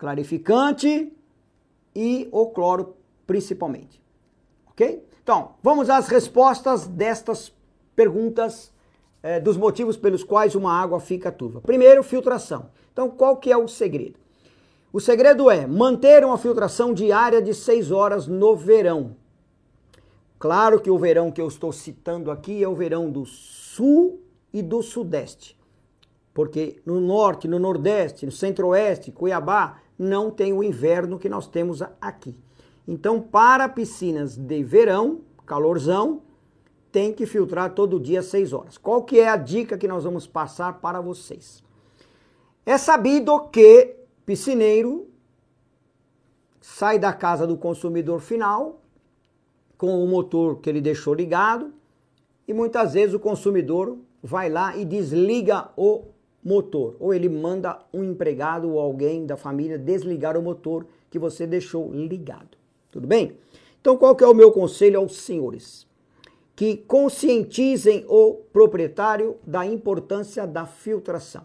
[0.00, 1.12] clarificante
[1.94, 4.02] e o cloro principalmente.
[4.68, 5.06] Ok?
[5.22, 7.52] Então, vamos às respostas destas
[7.94, 8.72] perguntas
[9.22, 11.60] eh, dos motivos pelos quais uma água fica turva.
[11.60, 12.70] Primeiro, filtração.
[12.90, 14.18] Então, qual que é o segredo?
[14.90, 19.14] O segredo é manter uma filtração diária de 6 horas no verão.
[20.38, 24.62] Claro que o verão que eu estou citando aqui é o verão do sul e
[24.62, 25.60] do sudeste
[26.32, 31.82] porque no norte, no nordeste, no centro-oeste, Cuiabá, não tem o inverno que nós temos
[32.00, 32.34] aqui.
[32.88, 36.22] Então, para piscinas de verão, calorzão,
[36.90, 38.78] tem que filtrar todo dia 6 horas.
[38.78, 41.62] Qual que é a dica que nós vamos passar para vocês?
[42.64, 45.06] É sabido que piscineiro
[46.62, 48.80] sai da casa do consumidor final
[49.76, 51.74] com o motor que ele deixou ligado
[52.48, 56.04] e muitas vezes o consumidor vai lá e desliga o
[56.42, 61.46] motor, ou ele manda um empregado ou alguém da família desligar o motor que você
[61.46, 62.56] deixou ligado.
[62.90, 63.36] Tudo bem?
[63.80, 65.86] Então, qual que é o meu conselho aos senhores?
[66.56, 71.44] Que conscientizem o proprietário da importância da filtração.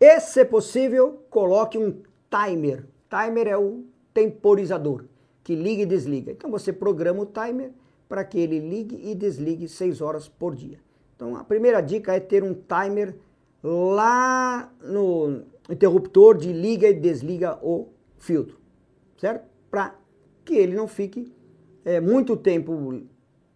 [0.00, 1.96] E, se possível, coloque um
[2.30, 2.86] timer.
[3.08, 5.04] Timer é o temporizador
[5.44, 6.32] que liga e desliga.
[6.32, 7.72] Então, você programa o timer
[8.08, 10.78] para que ele ligue e desligue 6 horas por dia.
[11.16, 13.14] Então, a primeira dica é ter um timer
[13.62, 18.58] lá no interruptor de liga e desliga o filtro,
[19.16, 19.46] certo?
[19.70, 19.94] Para
[20.44, 21.32] que ele não fique
[21.84, 23.02] é, muito tempo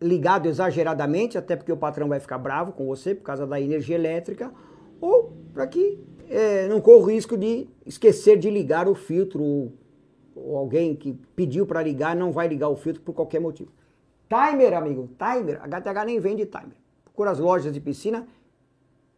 [0.00, 3.96] ligado exageradamente, até porque o patrão vai ficar bravo com você por causa da energia
[3.96, 4.52] elétrica,
[5.00, 9.72] ou para que é, não corra o risco de esquecer de ligar o filtro, ou,
[10.34, 13.70] ou alguém que pediu para ligar não vai ligar o filtro por qualquer motivo.
[14.28, 16.76] Timer, amigo, timer, HTH nem vende timer.
[17.04, 18.26] Procura as lojas de piscina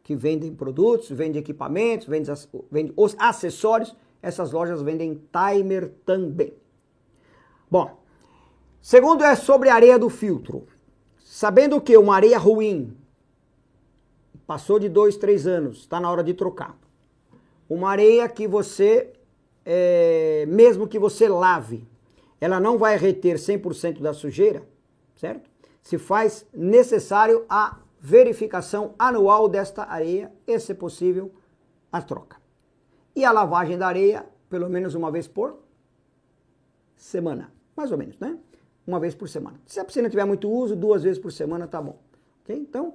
[0.09, 2.35] que vendem produtos, vendem equipamentos, vendem,
[2.71, 3.95] vendem os acessórios.
[4.23, 6.55] Essas lojas vendem timer também.
[7.71, 7.95] Bom,
[8.81, 10.67] segundo é sobre a areia do filtro.
[11.19, 12.97] Sabendo que uma areia ruim
[14.47, 16.75] passou de dois, três anos, está na hora de trocar.
[17.69, 19.13] Uma areia que você,
[19.63, 21.87] é, mesmo que você lave,
[22.41, 24.63] ela não vai reter 100% da sujeira,
[25.15, 25.51] certo?
[25.83, 31.33] Se faz necessário a verificação anual desta areia e, se possível,
[31.91, 32.37] a troca.
[33.15, 35.59] E a lavagem da areia, pelo menos uma vez por
[36.97, 37.53] semana.
[37.77, 38.39] Mais ou menos, né?
[38.87, 39.61] Uma vez por semana.
[39.67, 41.99] Se a piscina tiver muito uso, duas vezes por semana tá bom.
[42.43, 42.57] Okay?
[42.57, 42.95] Então,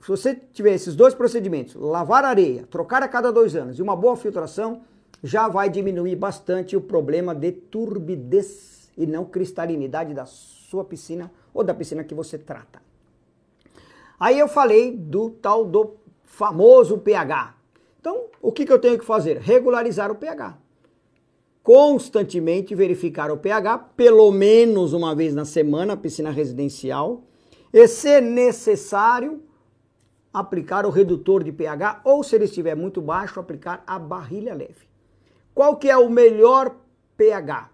[0.00, 3.82] se você tiver esses dois procedimentos, lavar a areia, trocar a cada dois anos e
[3.82, 4.82] uma boa filtração,
[5.22, 11.64] já vai diminuir bastante o problema de turbidez e não cristalinidade da sua piscina ou
[11.64, 12.83] da piscina que você trata.
[14.18, 17.54] Aí eu falei do tal do famoso pH.
[18.00, 19.38] Então, o que, que eu tenho que fazer?
[19.38, 20.58] Regularizar o pH.
[21.62, 27.24] Constantemente verificar o pH, pelo menos uma vez na semana, piscina residencial.
[27.72, 29.42] E, se necessário,
[30.32, 34.86] aplicar o redutor de pH ou, se ele estiver muito baixo, aplicar a barrilha leve.
[35.54, 36.76] Qual que é o melhor
[37.16, 37.70] pH?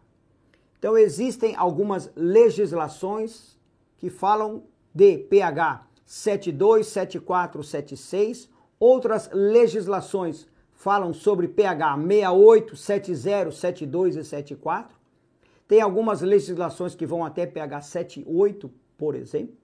[0.79, 3.59] Então, existem algumas legislações
[3.98, 4.62] que falam
[4.94, 8.51] de pH 72, 74, 76.
[8.81, 14.99] Outras legislações falam sobre pH 68, 70, 72 e 74.
[15.68, 18.68] Tem algumas legislações que vão até pH 78,
[18.99, 19.55] por exemplo.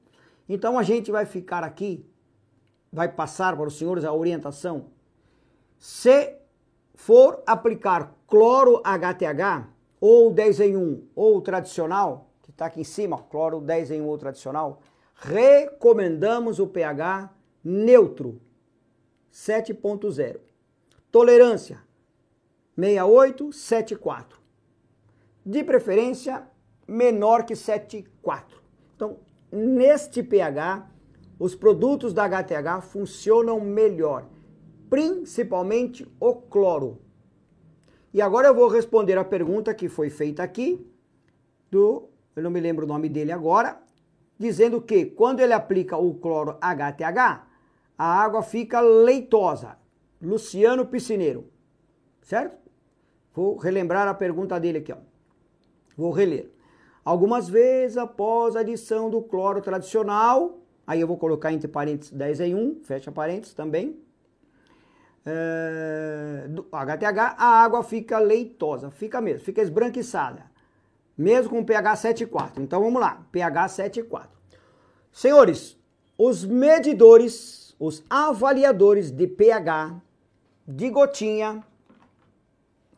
[0.48, 2.08] Então a gente vai ficar aqui,
[2.92, 4.86] vai passar para os senhores a orientação.
[5.80, 6.32] Se
[6.94, 9.66] for aplicar cloro HTH,
[10.00, 14.06] ou 10 em 1, ou tradicional, que está aqui em cima, cloro 10 em 1
[14.06, 14.80] ou tradicional,
[15.16, 17.32] recomendamos o pH
[17.64, 18.40] neutro,
[19.32, 20.38] 7.0.
[21.10, 21.80] Tolerância,
[22.76, 24.38] 68, 74.
[25.44, 26.46] De preferência,
[26.86, 28.42] menor que 7,4.
[28.94, 29.18] Então,
[29.50, 30.90] neste pH,
[31.38, 34.26] os produtos da HTH funcionam melhor,
[34.88, 37.00] principalmente o cloro.
[38.12, 40.86] E agora eu vou responder a pergunta que foi feita aqui
[41.70, 43.80] do, eu não me lembro o nome dele agora,
[44.38, 47.46] dizendo que quando ele aplica o cloro HTH,
[47.98, 49.76] a água fica leitosa.
[50.20, 51.50] Luciano Piscineiro,
[52.22, 52.56] certo?
[53.34, 54.96] Vou relembrar a pergunta dele aqui, ó.
[55.96, 56.50] Vou reler.
[57.04, 62.40] Algumas vezes após a adição do cloro tradicional, aí eu vou colocar entre parênteses 10
[62.40, 63.98] em 1, fecha parênteses também,
[65.24, 70.55] é, do HTH, a água fica leitosa, fica mesmo, fica esbranquiçada
[71.16, 72.58] mesmo com pH 7,4.
[72.58, 74.26] Então vamos lá, pH 7,4.
[75.12, 75.78] Senhores,
[76.18, 80.00] os medidores, os avaliadores de pH
[80.66, 81.64] de gotinha,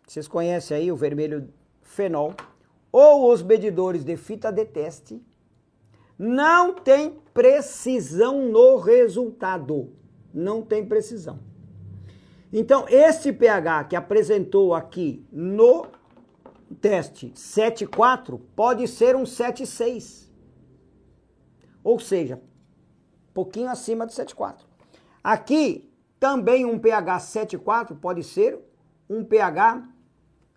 [0.07, 1.53] vocês conhecem aí o vermelho
[1.83, 2.35] fenol,
[2.91, 5.23] ou os medidores de fita de teste,
[6.19, 9.93] não tem precisão no resultado.
[10.35, 11.39] Não tem precisão.
[12.53, 15.87] Então, esse pH que apresentou aqui no
[16.75, 20.29] teste 7,4 pode ser um 7,6.
[21.83, 22.41] Ou seja,
[23.33, 24.65] pouquinho acima de 7,4.
[25.23, 28.59] Aqui também um pH 7,4 pode ser
[29.09, 29.89] um pH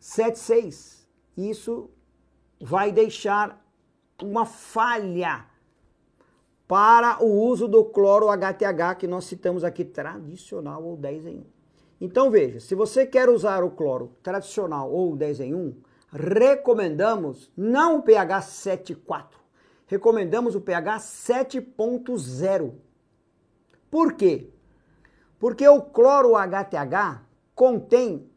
[0.01, 1.05] 7,6.
[1.37, 1.89] Isso
[2.59, 3.63] vai deixar
[4.21, 5.45] uma falha
[6.67, 11.43] para o uso do cloro HTH que nós citamos aqui tradicional ou 10 em 1.
[11.99, 15.75] Então veja, se você quer usar o cloro tradicional ou 10 em 1,
[16.11, 19.25] recomendamos não o pH 7,4,
[19.87, 22.73] recomendamos o pH 7.0.
[23.89, 24.49] Por quê?
[25.39, 27.23] Porque o cloro HTH
[27.55, 28.29] contém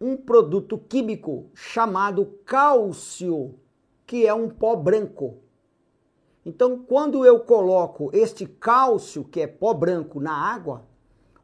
[0.00, 3.58] um produto químico chamado cálcio,
[4.06, 5.38] que é um pó branco.
[6.44, 10.86] Então, quando eu coloco este cálcio, que é pó branco, na água,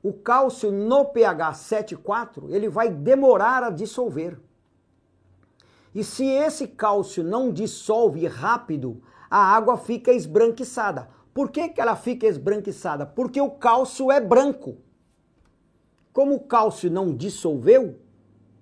[0.03, 4.38] o cálcio no pH 7,4 ele vai demorar a dissolver.
[5.94, 11.09] E se esse cálcio não dissolve rápido, a água fica esbranquiçada.
[11.35, 13.07] Por que, que ela fica esbranquiçada?
[13.07, 14.79] Porque o cálcio é branco.
[16.12, 18.00] Como o cálcio não dissolveu,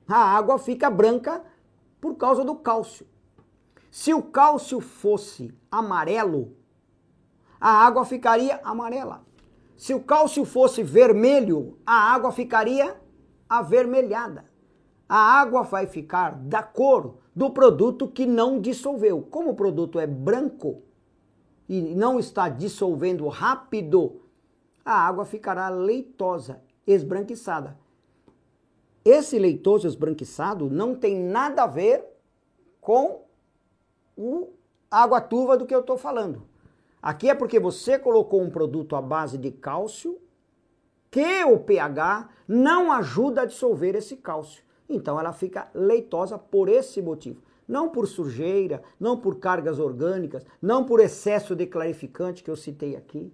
[0.06, 1.42] a água fica branca
[2.00, 3.06] por causa do cálcio.
[3.90, 6.56] Se o cálcio fosse amarelo,
[7.60, 9.24] a água ficaria amarela.
[9.76, 13.00] Se o cálcio fosse vermelho, a água ficaria
[13.48, 14.44] avermelhada.
[15.08, 19.22] A água vai ficar da cor do produto que não dissolveu.
[19.22, 20.82] Como o produto é branco
[21.68, 24.20] e não está dissolvendo rápido,
[24.84, 27.78] a água ficará leitosa, esbranquiçada.
[29.04, 32.04] Esse leitoso esbranquiçado não tem nada a ver
[32.80, 33.22] com
[34.16, 34.50] o
[34.90, 36.42] água turva do que eu estou falando.
[37.00, 40.18] Aqui é porque você colocou um produto à base de cálcio
[41.10, 44.62] que o pH não ajuda a dissolver esse cálcio.
[44.88, 47.42] Então ela fica leitosa por esse motivo.
[47.66, 52.96] Não por sujeira, não por cargas orgânicas, não por excesso de clarificante que eu citei
[52.96, 53.30] aqui,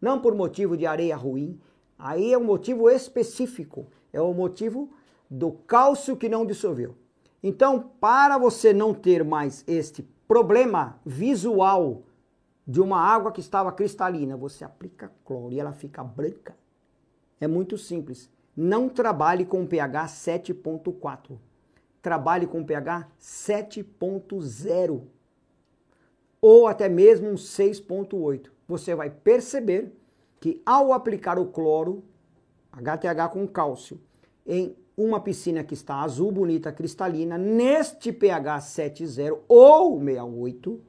[0.00, 1.58] não por motivo de areia ruim.
[1.98, 4.90] Aí é um motivo específico, é o motivo
[5.28, 6.94] do cálcio que não dissolveu.
[7.42, 12.02] Então, para você não ter mais este problema visual
[12.66, 16.56] de uma água que estava cristalina, você aplica cloro e ela fica branca.
[17.40, 18.30] É muito simples.
[18.60, 21.38] Não trabalhe com pH 7.4.
[22.02, 25.02] Trabalhe com pH 7.0
[26.40, 28.50] ou até mesmo um 6.8.
[28.66, 29.92] Você vai perceber
[30.40, 32.02] que ao aplicar o cloro,
[32.72, 34.00] HTH com cálcio,
[34.44, 40.80] em uma piscina que está azul, bonita, cristalina, neste pH 7.0 ou 68,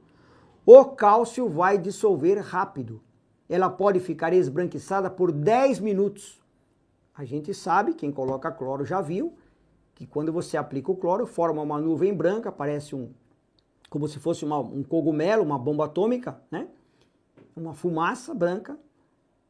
[0.66, 3.00] o cálcio vai dissolver rápido.
[3.48, 6.39] Ela pode ficar esbranquiçada por 10 minutos.
[7.20, 9.34] A gente sabe, quem coloca cloro já viu,
[9.94, 13.12] que quando você aplica o cloro, forma uma nuvem branca, parece um
[13.90, 16.66] como se fosse uma, um cogumelo, uma bomba atômica, né?
[17.54, 18.78] Uma fumaça branca.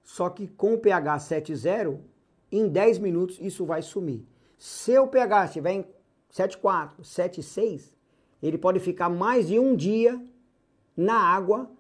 [0.03, 2.01] Só que com o pH 7,0,
[2.51, 4.27] em 10 minutos isso vai sumir.
[4.59, 5.85] Se o pH estiver em
[6.33, 7.93] 7,4, 7,6,
[8.43, 10.21] ele pode ficar mais de um dia
[10.97, 11.71] na água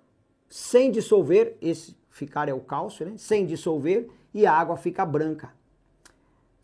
[0.48, 3.16] sem dissolver, esse ficar é o cálcio, né?
[3.16, 5.58] Sem dissolver e a água fica branca.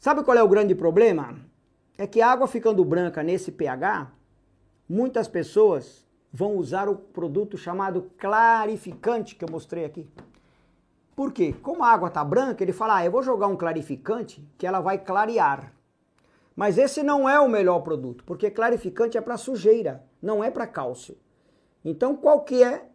[0.07, 1.35] Sabe qual é o grande problema?
[1.99, 4.13] É que a água ficando branca nesse pH,
[4.89, 10.09] muitas pessoas vão usar o produto chamado clarificante que eu mostrei aqui.
[11.17, 11.53] Por quê?
[11.61, 14.79] Como a água está branca, ele fala: ah, eu vou jogar um clarificante que ela
[14.79, 15.73] vai clarear.
[16.55, 20.69] Mas esse não é o melhor produto, porque clarificante é para sujeira, não é para
[20.69, 21.19] cálcio.
[21.85, 22.87] Então, qual que é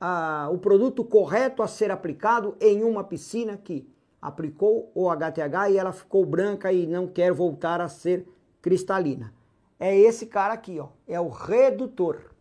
[0.00, 3.86] a, o produto correto a ser aplicado em uma piscina que
[4.20, 8.26] aplicou o HTH e ela ficou branca e não quer voltar a ser
[8.60, 9.32] cristalina?
[9.78, 12.34] É esse cara aqui, ó, é o redutor.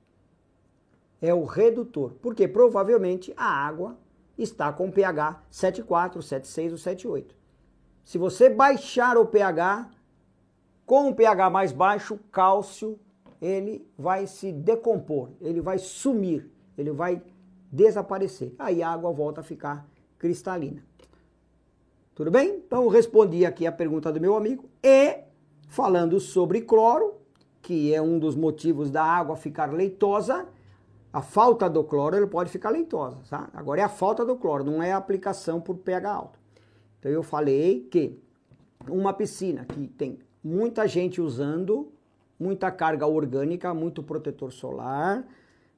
[1.21, 3.97] É o redutor, porque provavelmente a água
[4.37, 7.25] está com pH 7,4, 7,6 ou 7,8.
[8.03, 9.89] Se você baixar o pH,
[10.85, 12.99] com o pH mais baixo, cálcio
[13.41, 17.21] ele vai se decompor, ele vai sumir, ele vai
[17.71, 18.53] desaparecer.
[18.57, 19.87] Aí a água volta a ficar
[20.17, 20.83] cristalina.
[22.17, 22.63] Tudo bem?
[22.65, 25.19] Então eu respondi aqui a pergunta do meu amigo e
[25.67, 27.13] falando sobre cloro,
[27.61, 30.47] que é um dos motivos da água ficar leitosa,
[31.13, 33.47] a falta do cloro ele pode ficar leitosa, tá?
[33.53, 36.39] Agora é a falta do cloro, não é a aplicação por pH alto.
[36.97, 38.19] Então eu falei que
[38.89, 41.91] uma piscina que tem muita gente usando
[42.39, 45.23] muita carga orgânica, muito protetor solar,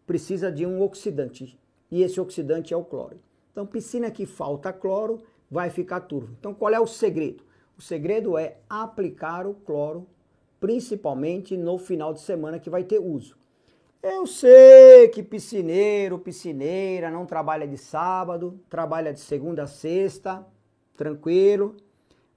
[0.07, 1.59] precisa de um oxidante.
[1.91, 3.17] E esse oxidante é o cloro.
[3.51, 6.35] Então, piscina que falta cloro vai ficar turvo.
[6.39, 7.43] Então, qual é o segredo?
[7.77, 10.05] O segredo é aplicar o cloro,
[10.59, 13.37] principalmente no final de semana que vai ter uso.
[14.01, 20.45] Eu sei que piscineiro, piscineira não trabalha de sábado, trabalha de segunda a sexta,
[20.95, 21.75] tranquilo.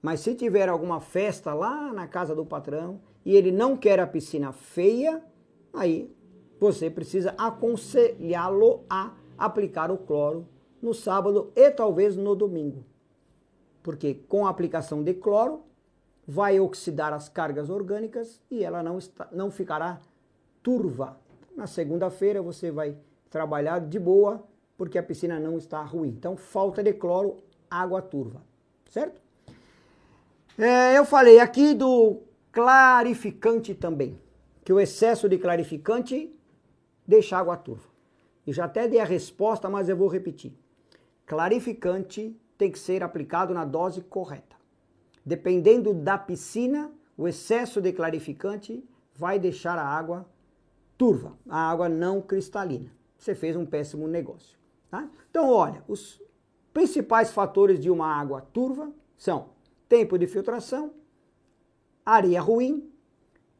[0.01, 4.07] Mas se tiver alguma festa lá na casa do patrão, e ele não quer a
[4.07, 5.23] piscina feia,
[5.73, 6.13] aí
[6.59, 10.47] você precisa aconselhá-lo a aplicar o cloro
[10.81, 12.85] no sábado e talvez no domingo.
[13.83, 15.61] Porque com a aplicação de cloro,
[16.27, 19.99] vai oxidar as cargas orgânicas e ela não, está, não ficará
[20.63, 21.19] turva.
[21.55, 22.97] Na segunda-feira você vai
[23.29, 24.43] trabalhar de boa
[24.77, 26.09] porque a piscina não está ruim.
[26.09, 28.41] Então, falta de cloro, água turva,
[28.89, 29.21] certo?
[30.57, 32.21] É, eu falei aqui do
[32.51, 34.19] clarificante também,
[34.63, 36.33] que o excesso de clarificante
[37.05, 37.87] deixa água turva.
[38.45, 40.53] E já até dei a resposta, mas eu vou repetir.
[41.25, 44.55] Clarificante tem que ser aplicado na dose correta.
[45.25, 48.83] Dependendo da piscina, o excesso de clarificante
[49.15, 50.25] vai deixar a água
[50.97, 52.91] turva, a água não cristalina.
[53.17, 54.57] Você fez um péssimo negócio.
[54.89, 55.09] Tá?
[55.29, 56.21] Então, olha, os
[56.73, 59.49] principais fatores de uma água turva são
[59.87, 60.93] tempo de filtração,
[62.05, 62.91] areia ruim,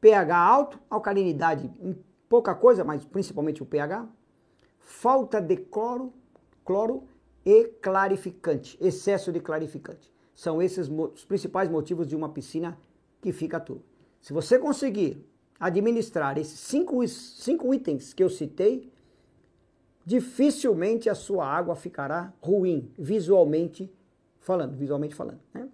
[0.02, 1.72] pH alto, alcalinidade
[2.34, 4.08] pouca coisa, mas principalmente o pH,
[4.80, 6.12] falta de cloro,
[6.66, 7.04] cloro
[7.46, 10.12] e clarificante, excesso de clarificante.
[10.34, 12.78] São esses os principais motivos de uma piscina
[13.22, 13.84] que fica turva.
[14.22, 15.24] Se você conseguir
[15.60, 18.92] administrar esses cinco, cinco itens que eu citei,
[20.06, 23.92] dificilmente a sua água ficará ruim, visualmente
[24.40, 25.40] falando, visualmente falando.
[25.54, 25.68] Né?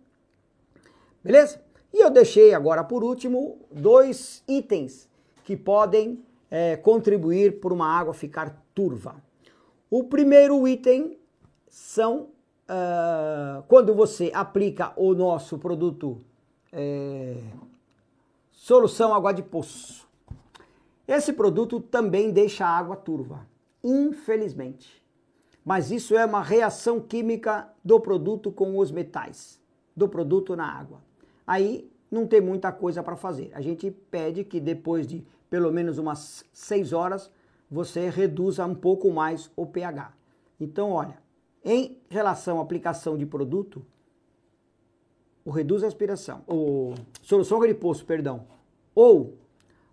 [1.23, 1.61] Beleza?
[1.93, 5.09] E eu deixei agora por último dois itens
[5.43, 9.15] que podem é, contribuir por uma água ficar turva.
[9.89, 11.17] O primeiro item
[11.69, 12.29] são
[12.67, 16.17] uh, quando você aplica o nosso produto
[16.71, 17.37] é,
[18.51, 20.07] solução água de poço.
[21.07, 23.47] Esse produto também deixa a água turva,
[23.83, 25.03] infelizmente.
[25.65, 29.59] Mas isso é uma reação química do produto com os metais,
[29.95, 31.01] do produto na água.
[31.45, 33.51] Aí não tem muita coisa para fazer.
[33.53, 37.31] A gente pede que depois de pelo menos umas 6 horas
[37.69, 40.13] você reduza um pouco mais o pH.
[40.59, 41.17] Então, olha,
[41.63, 43.85] em relação à aplicação de produto,
[45.43, 48.45] o reduz a aspiração, o solução de poço, perdão,
[48.93, 49.37] ou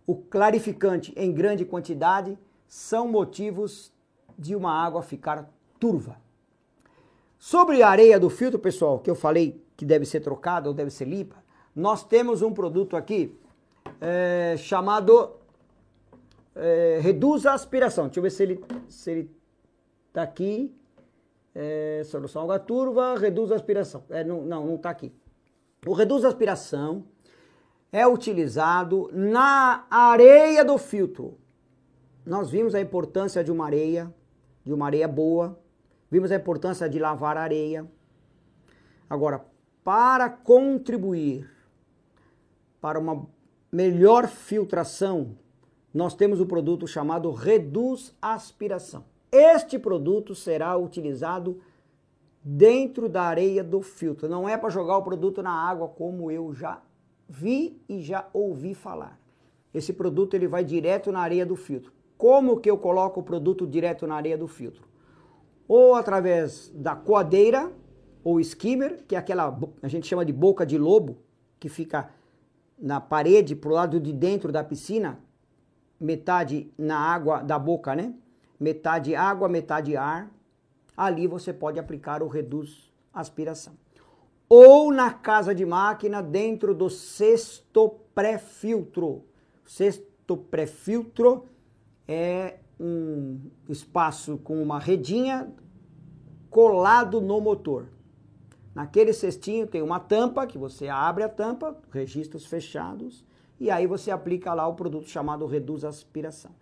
[0.06, 2.38] o clarificante em grande quantidade
[2.68, 3.92] são motivos
[4.38, 6.16] de uma água ficar turva.
[7.38, 10.90] Sobre a areia do filtro, pessoal, que eu falei que deve ser trocada ou deve
[10.90, 11.36] ser limpa,
[11.74, 13.36] nós temos um produto aqui
[14.00, 15.32] é, chamado
[16.54, 18.06] é, Reduz a Aspiração.
[18.06, 19.30] Deixa eu ver se ele se ele
[20.12, 20.74] tá aqui.
[21.58, 24.04] É, solução água turva, reduz a aspiração.
[24.10, 25.10] É, não, não, não tá aqui.
[25.86, 27.06] O reduz a aspiração
[27.90, 31.38] é utilizado na areia do filtro.
[32.26, 34.14] Nós vimos a importância de uma areia,
[34.62, 35.58] de uma areia boa.
[36.10, 37.90] Vimos a importância de lavar a areia.
[39.08, 39.42] Agora,
[39.82, 41.50] para contribuir
[42.82, 43.26] para uma
[43.72, 45.38] melhor filtração,
[45.94, 49.15] nós temos o produto chamado Reduz Aspiração.
[49.36, 51.60] Este produto será utilizado
[52.42, 54.30] dentro da areia do filtro.
[54.30, 56.80] Não é para jogar o produto na água como eu já
[57.28, 59.20] vi e já ouvi falar.
[59.74, 61.92] Esse produto ele vai direto na areia do filtro.
[62.16, 64.88] Como que eu coloco o produto direto na areia do filtro?
[65.68, 67.70] Ou através da coadeira
[68.24, 71.18] ou skimmer, que é aquela a gente chama de boca de lobo,
[71.60, 72.08] que fica
[72.78, 75.20] na parede pro lado de dentro da piscina,
[76.00, 78.14] metade na água da boca, né?
[78.58, 80.30] Metade água, metade ar.
[80.96, 83.74] Ali você pode aplicar o reduz aspiração.
[84.48, 89.24] Ou na casa de máquina dentro do cesto pré-filtro.
[89.64, 91.46] Cesto pré-filtro
[92.06, 95.52] é um espaço com uma redinha
[96.48, 97.88] colado no motor.
[98.74, 103.24] Naquele cestinho tem uma tampa que você abre a tampa, registros fechados,
[103.58, 106.54] e aí você aplica lá o produto chamado Reduz Aspiração.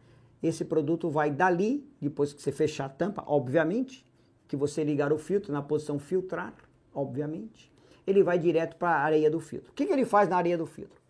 [0.45, 4.05] Esse produto vai dali, depois que você fechar a tampa, obviamente,
[4.47, 6.53] que você ligar o filtro na posição filtrar,
[6.95, 7.72] obviamente,
[8.07, 9.70] ele vai direto para a areia do filtro.
[9.70, 11.01] O que, que ele faz na areia do filtro?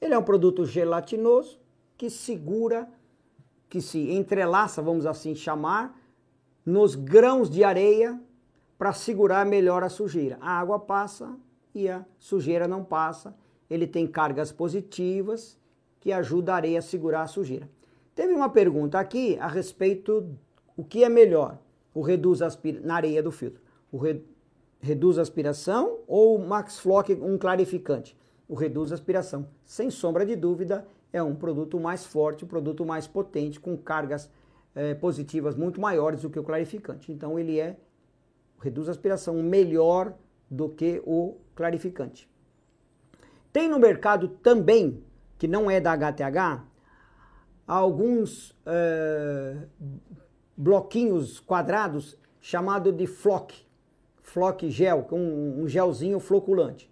[0.00, 1.58] Ele é um produto gelatinoso
[1.98, 2.88] que segura,
[3.68, 6.00] que se entrelaça, vamos assim chamar,
[6.64, 8.20] nos grãos de areia
[8.78, 10.38] para segurar melhor a sujeira.
[10.40, 11.36] A água passa
[11.74, 13.34] e a sujeira não passa.
[13.68, 15.58] Ele tem cargas positivas
[15.98, 17.68] que ajudam a areia a segurar a sujeira.
[18.14, 20.38] Teve uma pergunta aqui a respeito
[20.76, 21.58] o que é melhor,
[21.92, 23.62] o reduz aspira na areia do filtro.
[23.90, 24.24] O re,
[24.80, 28.16] reduz aspiração ou o Max Flock um clarificante?
[28.48, 33.06] O reduz aspiração, sem sombra de dúvida, é um produto mais forte, um produto mais
[33.06, 34.30] potente, com cargas
[34.74, 37.10] eh, positivas muito maiores do que o clarificante.
[37.12, 37.76] Então ele é
[38.60, 40.14] reduz aspiração melhor
[40.50, 42.28] do que o clarificante.
[43.52, 45.02] Tem no mercado também,
[45.38, 46.64] que não é da HTH,
[47.66, 49.56] alguns é,
[50.56, 53.54] bloquinhos quadrados chamado de flock,
[54.22, 56.90] flock gel, um, um gelzinho floculante.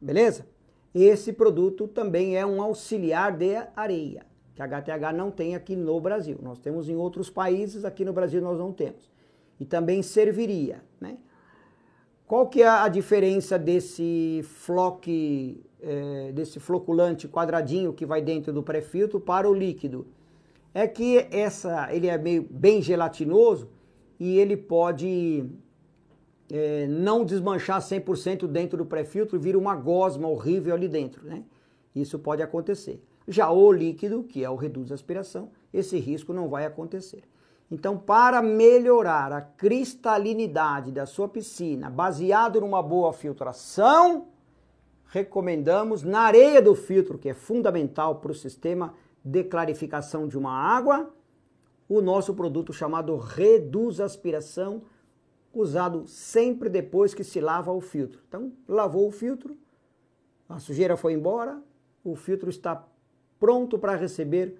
[0.00, 0.46] Beleza?
[0.94, 5.98] esse produto também é um auxiliar de areia, que a HTH não tem aqui no
[6.00, 6.38] Brasil.
[6.42, 9.10] Nós temos em outros países, aqui no Brasil nós não temos.
[9.58, 11.16] E também serviria, né?
[12.26, 18.62] Qual que é a diferença desse floque, é, desse floculante quadradinho que vai dentro do
[18.62, 20.06] pré-filtro para o líquido?
[20.72, 23.68] É que essa, ele é meio bem gelatinoso
[24.18, 25.44] e ele pode
[26.50, 31.42] é, não desmanchar 100% dentro do pré-filtro e vir uma gosma horrível ali dentro, né?
[31.94, 33.02] Isso pode acontecer.
[33.28, 37.22] Já o líquido, que é o reduz aspiração, esse risco não vai acontecer.
[37.70, 44.26] Então, para melhorar a cristalinidade da sua piscina, baseado numa boa filtração,
[45.12, 50.50] recomendamos na areia do filtro, que é fundamental para o sistema de clarificação de uma
[50.50, 51.14] água,
[51.86, 54.82] o nosso produto chamado Reduz Aspiração,
[55.52, 58.22] usado sempre depois que se lava o filtro.
[58.26, 59.54] Então, lavou o filtro,
[60.48, 61.62] a sujeira foi embora,
[62.02, 62.82] o filtro está
[63.38, 64.56] pronto para receber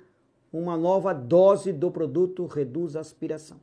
[0.53, 3.59] uma nova dose do produto reduz aspiração.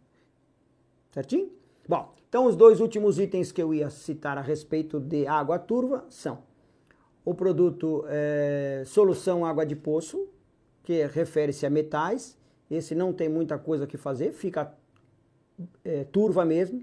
[1.11, 1.51] Certinho?
[1.87, 6.03] Bom, então os dois últimos itens que eu ia citar a respeito de água turva
[6.09, 6.48] são
[7.23, 10.27] o produto é, solução água de poço,
[10.83, 12.37] que refere-se a metais.
[12.69, 14.73] Esse não tem muita coisa que fazer, fica
[15.83, 16.81] é, turva mesmo.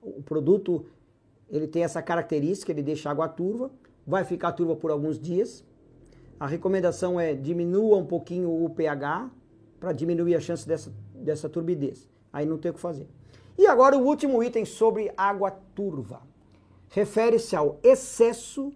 [0.00, 0.86] O produto
[1.50, 3.70] ele tem essa característica, ele deixa água turva,
[4.06, 5.64] vai ficar turva por alguns dias.
[6.40, 9.30] A recomendação é diminua um pouquinho o pH,
[9.82, 12.08] para diminuir a chance dessa, dessa turbidez.
[12.32, 13.08] Aí não tem o que fazer.
[13.58, 16.22] E agora o último item sobre água turva.
[16.88, 18.72] Refere-se ao excesso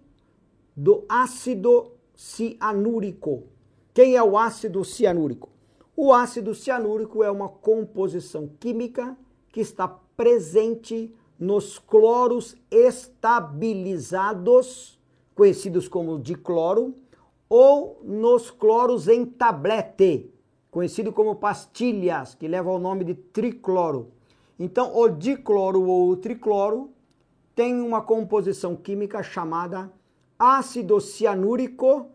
[0.77, 3.43] do ácido cianúrico.
[3.95, 5.49] Quem é o ácido cianúrico?
[5.95, 9.17] O ácido cianúrico é uma composição química
[9.51, 14.99] que está presente nos cloros estabilizados,
[15.33, 16.93] conhecidos como dicloro,
[17.49, 20.31] ou nos cloros em tablete,
[20.69, 24.11] conhecido como pastilhas, que leva o nome de tricloro.
[24.59, 26.91] Então, o dicloro ou o tricloro
[27.55, 29.91] tem uma composição química chamada
[30.37, 32.09] ácido cianúrico,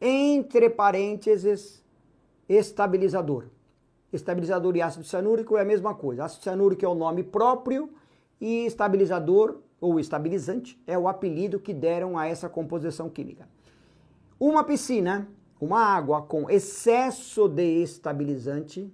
[0.00, 1.82] entre parênteses,
[2.48, 3.46] estabilizador.
[4.12, 6.24] Estabilizador e ácido cianúrico é a mesma coisa.
[6.24, 7.90] Ácido cianúrico é o nome próprio
[8.40, 13.48] e estabilizador ou estabilizante é o apelido que deram a essa composição química.
[14.38, 15.28] Uma piscina
[15.64, 18.92] uma água com excesso de estabilizante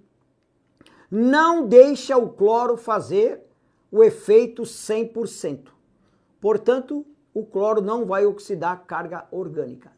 [1.11, 3.43] não deixa o cloro fazer
[3.91, 5.69] o efeito 100%.
[6.41, 7.05] Portanto,
[7.41, 9.91] o cloro não vai oxidar carga orgânica.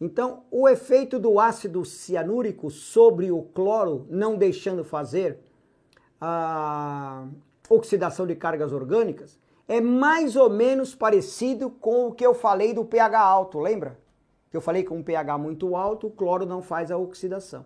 [0.00, 5.38] Então, o efeito do ácido cianúrico sobre o cloro, não deixando fazer
[6.20, 7.26] a
[7.68, 12.84] oxidação de cargas orgânicas, é mais ou menos parecido com o que eu falei do
[12.84, 13.98] pH alto, lembra?
[14.52, 17.64] eu falei que um pH muito alto, o cloro não faz a oxidação.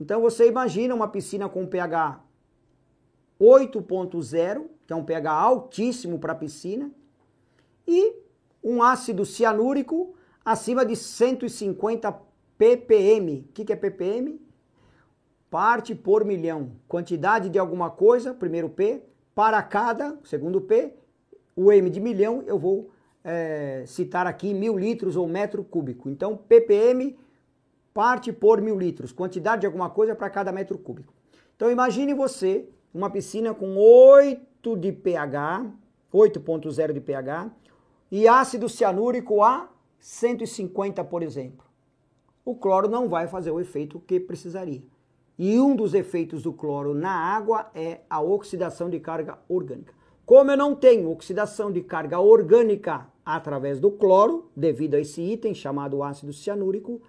[0.00, 2.20] Então você imagina uma piscina com pH
[3.40, 6.90] 8.0, que é um pH altíssimo para a piscina,
[7.86, 8.16] e
[8.68, 10.14] um ácido cianúrico
[10.44, 12.12] acima de 150
[12.58, 13.46] ppm.
[13.48, 14.38] O que, que é ppm?
[15.50, 16.72] Parte por milhão.
[16.86, 19.02] Quantidade de alguma coisa, primeiro P,
[19.34, 20.94] para cada, segundo P,
[21.56, 22.90] o M de milhão eu vou
[23.24, 26.10] é, citar aqui mil litros ou metro cúbico.
[26.10, 27.16] Então, ppm
[27.94, 31.12] parte por mil litros, quantidade de alguma coisa para cada metro cúbico.
[31.56, 35.66] Então, imagine você uma piscina com 8 de pH,
[36.12, 37.50] 8.0 de pH,
[38.10, 41.66] e ácido cianúrico a 150, por exemplo.
[42.44, 44.82] O cloro não vai fazer o efeito que precisaria.
[45.38, 49.92] E um dos efeitos do cloro na água é a oxidação de carga orgânica.
[50.24, 55.54] Como eu não tenho oxidação de carga orgânica através do cloro, devido a esse item
[55.54, 57.00] chamado ácido cianúrico,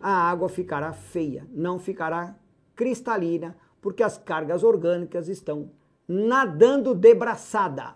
[0.00, 2.36] a água ficará feia, não ficará
[2.74, 5.70] cristalina, porque as cargas orgânicas estão
[6.08, 7.94] nadando de braçada.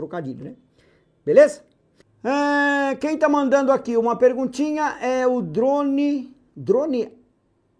[0.00, 0.54] Trocadilho, né?
[1.24, 1.62] Beleza?
[2.24, 7.12] É, quem tá mandando aqui uma perguntinha é o drone, drone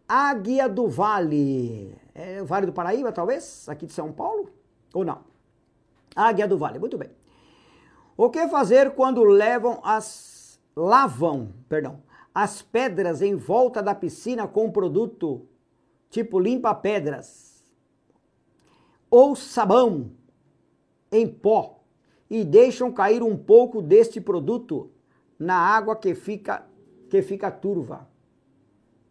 [0.06, 1.96] Águia do Vale.
[2.14, 3.66] É o Vale do Paraíba, talvez?
[3.70, 4.50] Aqui de São Paulo?
[4.92, 5.20] Ou não?
[6.14, 7.10] Águia do Vale, muito bem.
[8.18, 12.02] O que fazer quando levam as lavam, perdão,
[12.34, 15.46] as pedras em volta da piscina com produto
[16.10, 17.64] tipo limpa pedras
[19.10, 20.10] ou sabão
[21.10, 21.79] em pó
[22.30, 24.90] e deixam cair um pouco deste produto
[25.36, 26.64] na água que fica
[27.08, 28.08] que fica turva.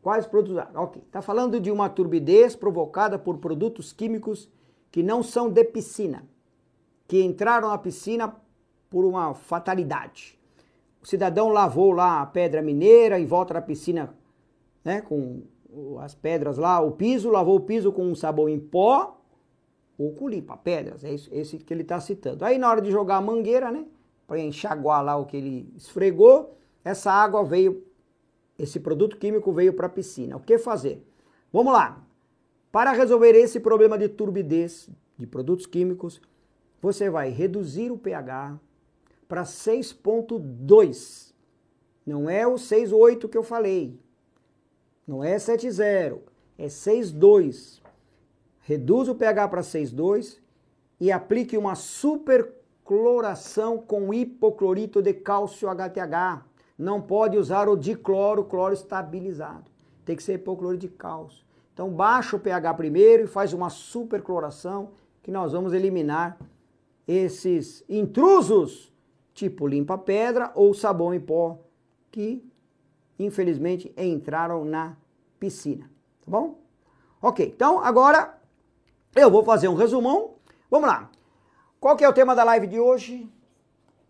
[0.01, 0.63] Quais produtos?
[0.73, 1.03] OK.
[1.11, 4.49] Tá falando de uma turbidez provocada por produtos químicos
[4.89, 6.25] que não são de piscina,
[7.05, 8.33] que entraram na piscina
[8.89, 10.39] por uma fatalidade.
[11.03, 14.15] cidadão lavou lá a pedra mineira em volta da piscina,
[14.83, 15.43] né, com
[15.99, 19.18] as pedras lá, o piso, lavou o piso com um sabão em pó
[19.99, 22.45] ou com limpa-pedras, é esse que ele está citando.
[22.45, 23.85] Aí na hora de jogar a mangueira, né,
[24.25, 27.85] para enxaguar lá o que ele esfregou, essa água veio,
[28.57, 30.37] esse produto químico veio para a piscina.
[30.37, 31.05] O que fazer?
[31.51, 32.01] Vamos lá.
[32.71, 36.21] Para resolver esse problema de turbidez de produtos químicos,
[36.81, 38.57] você vai reduzir o pH
[39.27, 41.33] para 6.2.
[42.05, 43.99] Não é o 6.8 que eu falei.
[45.05, 46.19] Não é 7.0,
[46.57, 47.78] é 6.2.
[48.69, 50.37] Reduz o pH para 6.2
[50.99, 56.45] e aplique uma supercloração com hipoclorito de cálcio HTH.
[56.77, 59.71] Não pode usar o dicloro, cloro estabilizado.
[60.05, 61.43] Tem que ser hipoclorito de cálcio.
[61.73, 64.91] Então baixa o pH primeiro e faz uma supercloração
[65.23, 66.37] que nós vamos eliminar
[67.07, 68.93] esses intrusos,
[69.33, 71.57] tipo limpa-pedra ou sabão em pó,
[72.11, 72.47] que
[73.17, 74.95] infelizmente entraram na
[75.39, 75.89] piscina,
[76.23, 76.59] tá bom?
[77.19, 78.38] Ok, então agora
[79.15, 80.35] eu vou fazer um resumão.
[80.69, 81.09] Vamos lá.
[81.79, 83.31] Qual que é o tema da live de hoje?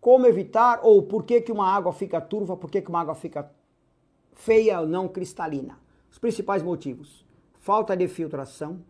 [0.01, 3.15] Como evitar ou por que, que uma água fica turva, por que, que uma água
[3.15, 3.51] fica
[4.33, 5.77] feia ou não cristalina?
[6.09, 7.27] Os principais motivos
[7.59, 8.83] falta de filtração,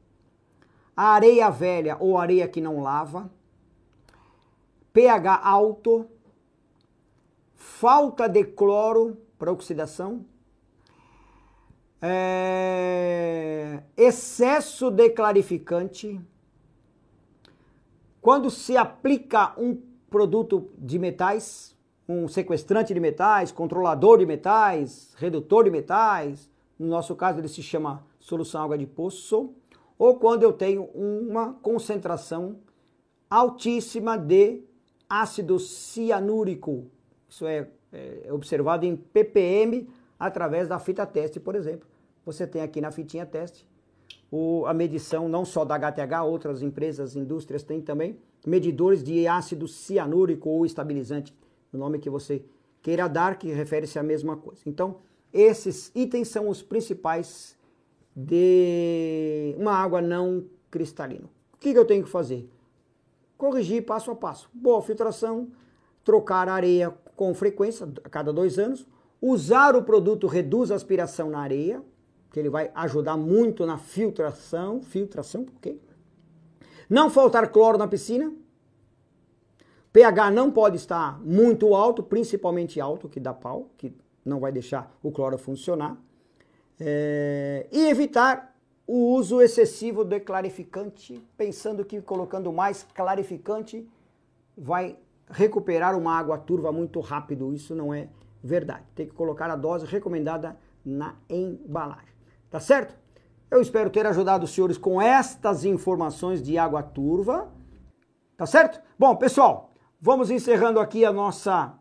[0.95, 3.30] a areia velha ou areia que não lava,
[4.93, 6.07] pH alto,
[7.55, 10.26] falta de cloro para oxidação,
[12.02, 16.20] é, excesso de clarificante.
[18.22, 21.76] Quando se aplica um produto de metais,
[22.08, 27.62] um sequestrante de metais, controlador de metais, redutor de metais, no nosso caso ele se
[27.62, 29.54] chama solução água de poço,
[29.97, 32.58] ou quando eu tenho uma concentração
[33.30, 34.64] altíssima de
[35.10, 36.88] ácido cianúrico.
[37.28, 39.88] Isso é, é observado em ppm
[40.20, 41.88] através da fita teste, por exemplo.
[42.26, 43.66] Você tem aqui na fitinha teste
[44.32, 49.68] o, a medição não só da HTH, outras empresas, indústrias têm também medidores de ácido
[49.68, 51.36] cianúrico ou estabilizante,
[51.74, 52.44] o nome que você
[52.82, 54.62] queira dar, que refere-se à mesma coisa.
[54.66, 54.98] Então,
[55.34, 57.58] esses itens são os principais
[58.16, 61.26] de uma água não cristalina.
[61.54, 62.50] O que, que eu tenho que fazer?
[63.38, 64.50] Corrigir passo a passo.
[64.54, 65.50] Boa filtração,
[66.04, 68.88] trocar areia com frequência, a cada dois anos.
[69.22, 71.84] Usar o produto reduz a aspiração na areia,
[72.32, 74.82] que ele vai ajudar muito na filtração.
[74.82, 75.82] Filtração, ok?
[76.90, 78.34] Não faltar cloro na piscina.
[79.92, 83.94] pH não pode estar muito alto, principalmente alto, que dá pau, que
[84.24, 85.98] não vai deixar o cloro funcionar.
[86.80, 88.56] É, e evitar
[88.88, 93.88] o uso excessivo de clarificante, pensando que colocando mais clarificante
[94.58, 94.98] vai
[95.30, 97.54] recuperar uma água turva muito rápido.
[97.54, 98.08] Isso não é
[98.44, 98.86] verdade.
[98.96, 102.14] Tem que colocar a dose recomendada na embalagem.
[102.50, 102.96] Tá certo?
[103.52, 107.52] Eu espero ter ajudado os senhores com estas informações de água turva.
[108.38, 108.82] Tá certo?
[108.98, 111.74] Bom, pessoal, vamos encerrando aqui a nossa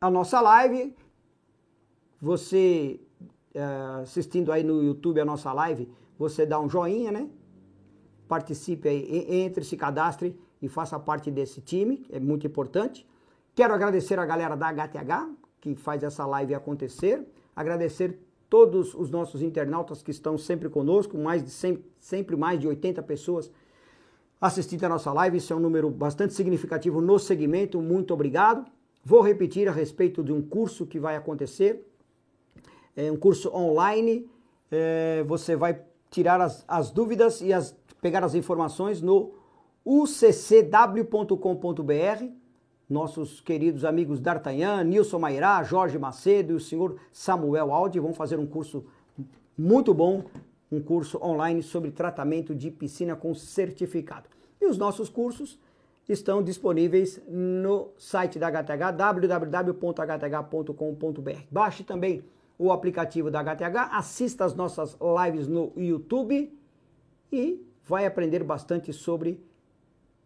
[0.00, 0.96] a nossa live.
[2.20, 3.00] Você
[3.54, 7.28] uh, assistindo aí no YouTube a nossa live, você dá um joinha, né?
[8.26, 13.08] Participe aí, entre, se cadastre e faça parte desse time, é muito importante.
[13.54, 19.42] Quero agradecer a galera da HTH que faz essa live acontecer, agradecer todos os nossos
[19.42, 23.50] internautas que estão sempre conosco, mais de 100, sempre mais de 80 pessoas
[24.40, 28.64] assistindo a nossa live, isso é um número bastante significativo no segmento, muito obrigado.
[29.04, 31.84] Vou repetir a respeito de um curso que vai acontecer
[32.98, 34.28] é um curso online.
[34.72, 35.80] É, você vai
[36.10, 39.34] tirar as, as dúvidas e as, pegar as informações no
[39.84, 41.38] uccw.com.br.
[42.88, 48.38] Nossos queridos amigos D'Artagnan, Nilson Mairá, Jorge Macedo e o senhor Samuel Aldi vão fazer
[48.38, 48.86] um curso
[49.56, 50.24] muito bom,
[50.72, 54.28] um curso online sobre tratamento de piscina com certificado.
[54.60, 55.58] E os nossos cursos
[56.08, 59.82] estão disponíveis no site da HTH, www.hth.com.br.
[61.50, 62.24] Baixe também
[62.58, 66.50] o aplicativo da HTH, assista as nossas lives no YouTube
[67.30, 69.38] e vai aprender bastante sobre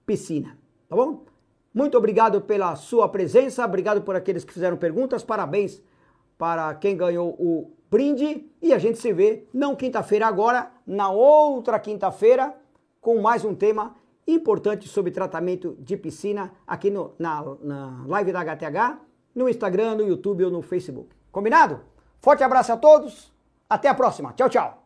[0.07, 0.57] piscina,
[0.89, 1.32] tá bom?
[1.75, 5.83] Muito obrigado pela sua presença, obrigado por aqueles que fizeram perguntas, parabéns
[6.37, 11.79] para quem ganhou o brinde e a gente se vê não quinta-feira agora, na outra
[11.79, 12.55] quinta-feira
[13.01, 13.95] com mais um tema
[14.27, 18.99] importante sobre tratamento de piscina aqui no, na, na live da HTH,
[19.35, 21.09] no Instagram, no YouTube ou no Facebook.
[21.31, 21.81] Combinado?
[22.21, 23.33] Forte abraço a todos.
[23.69, 24.33] Até a próxima.
[24.35, 24.82] Tchau, tchau.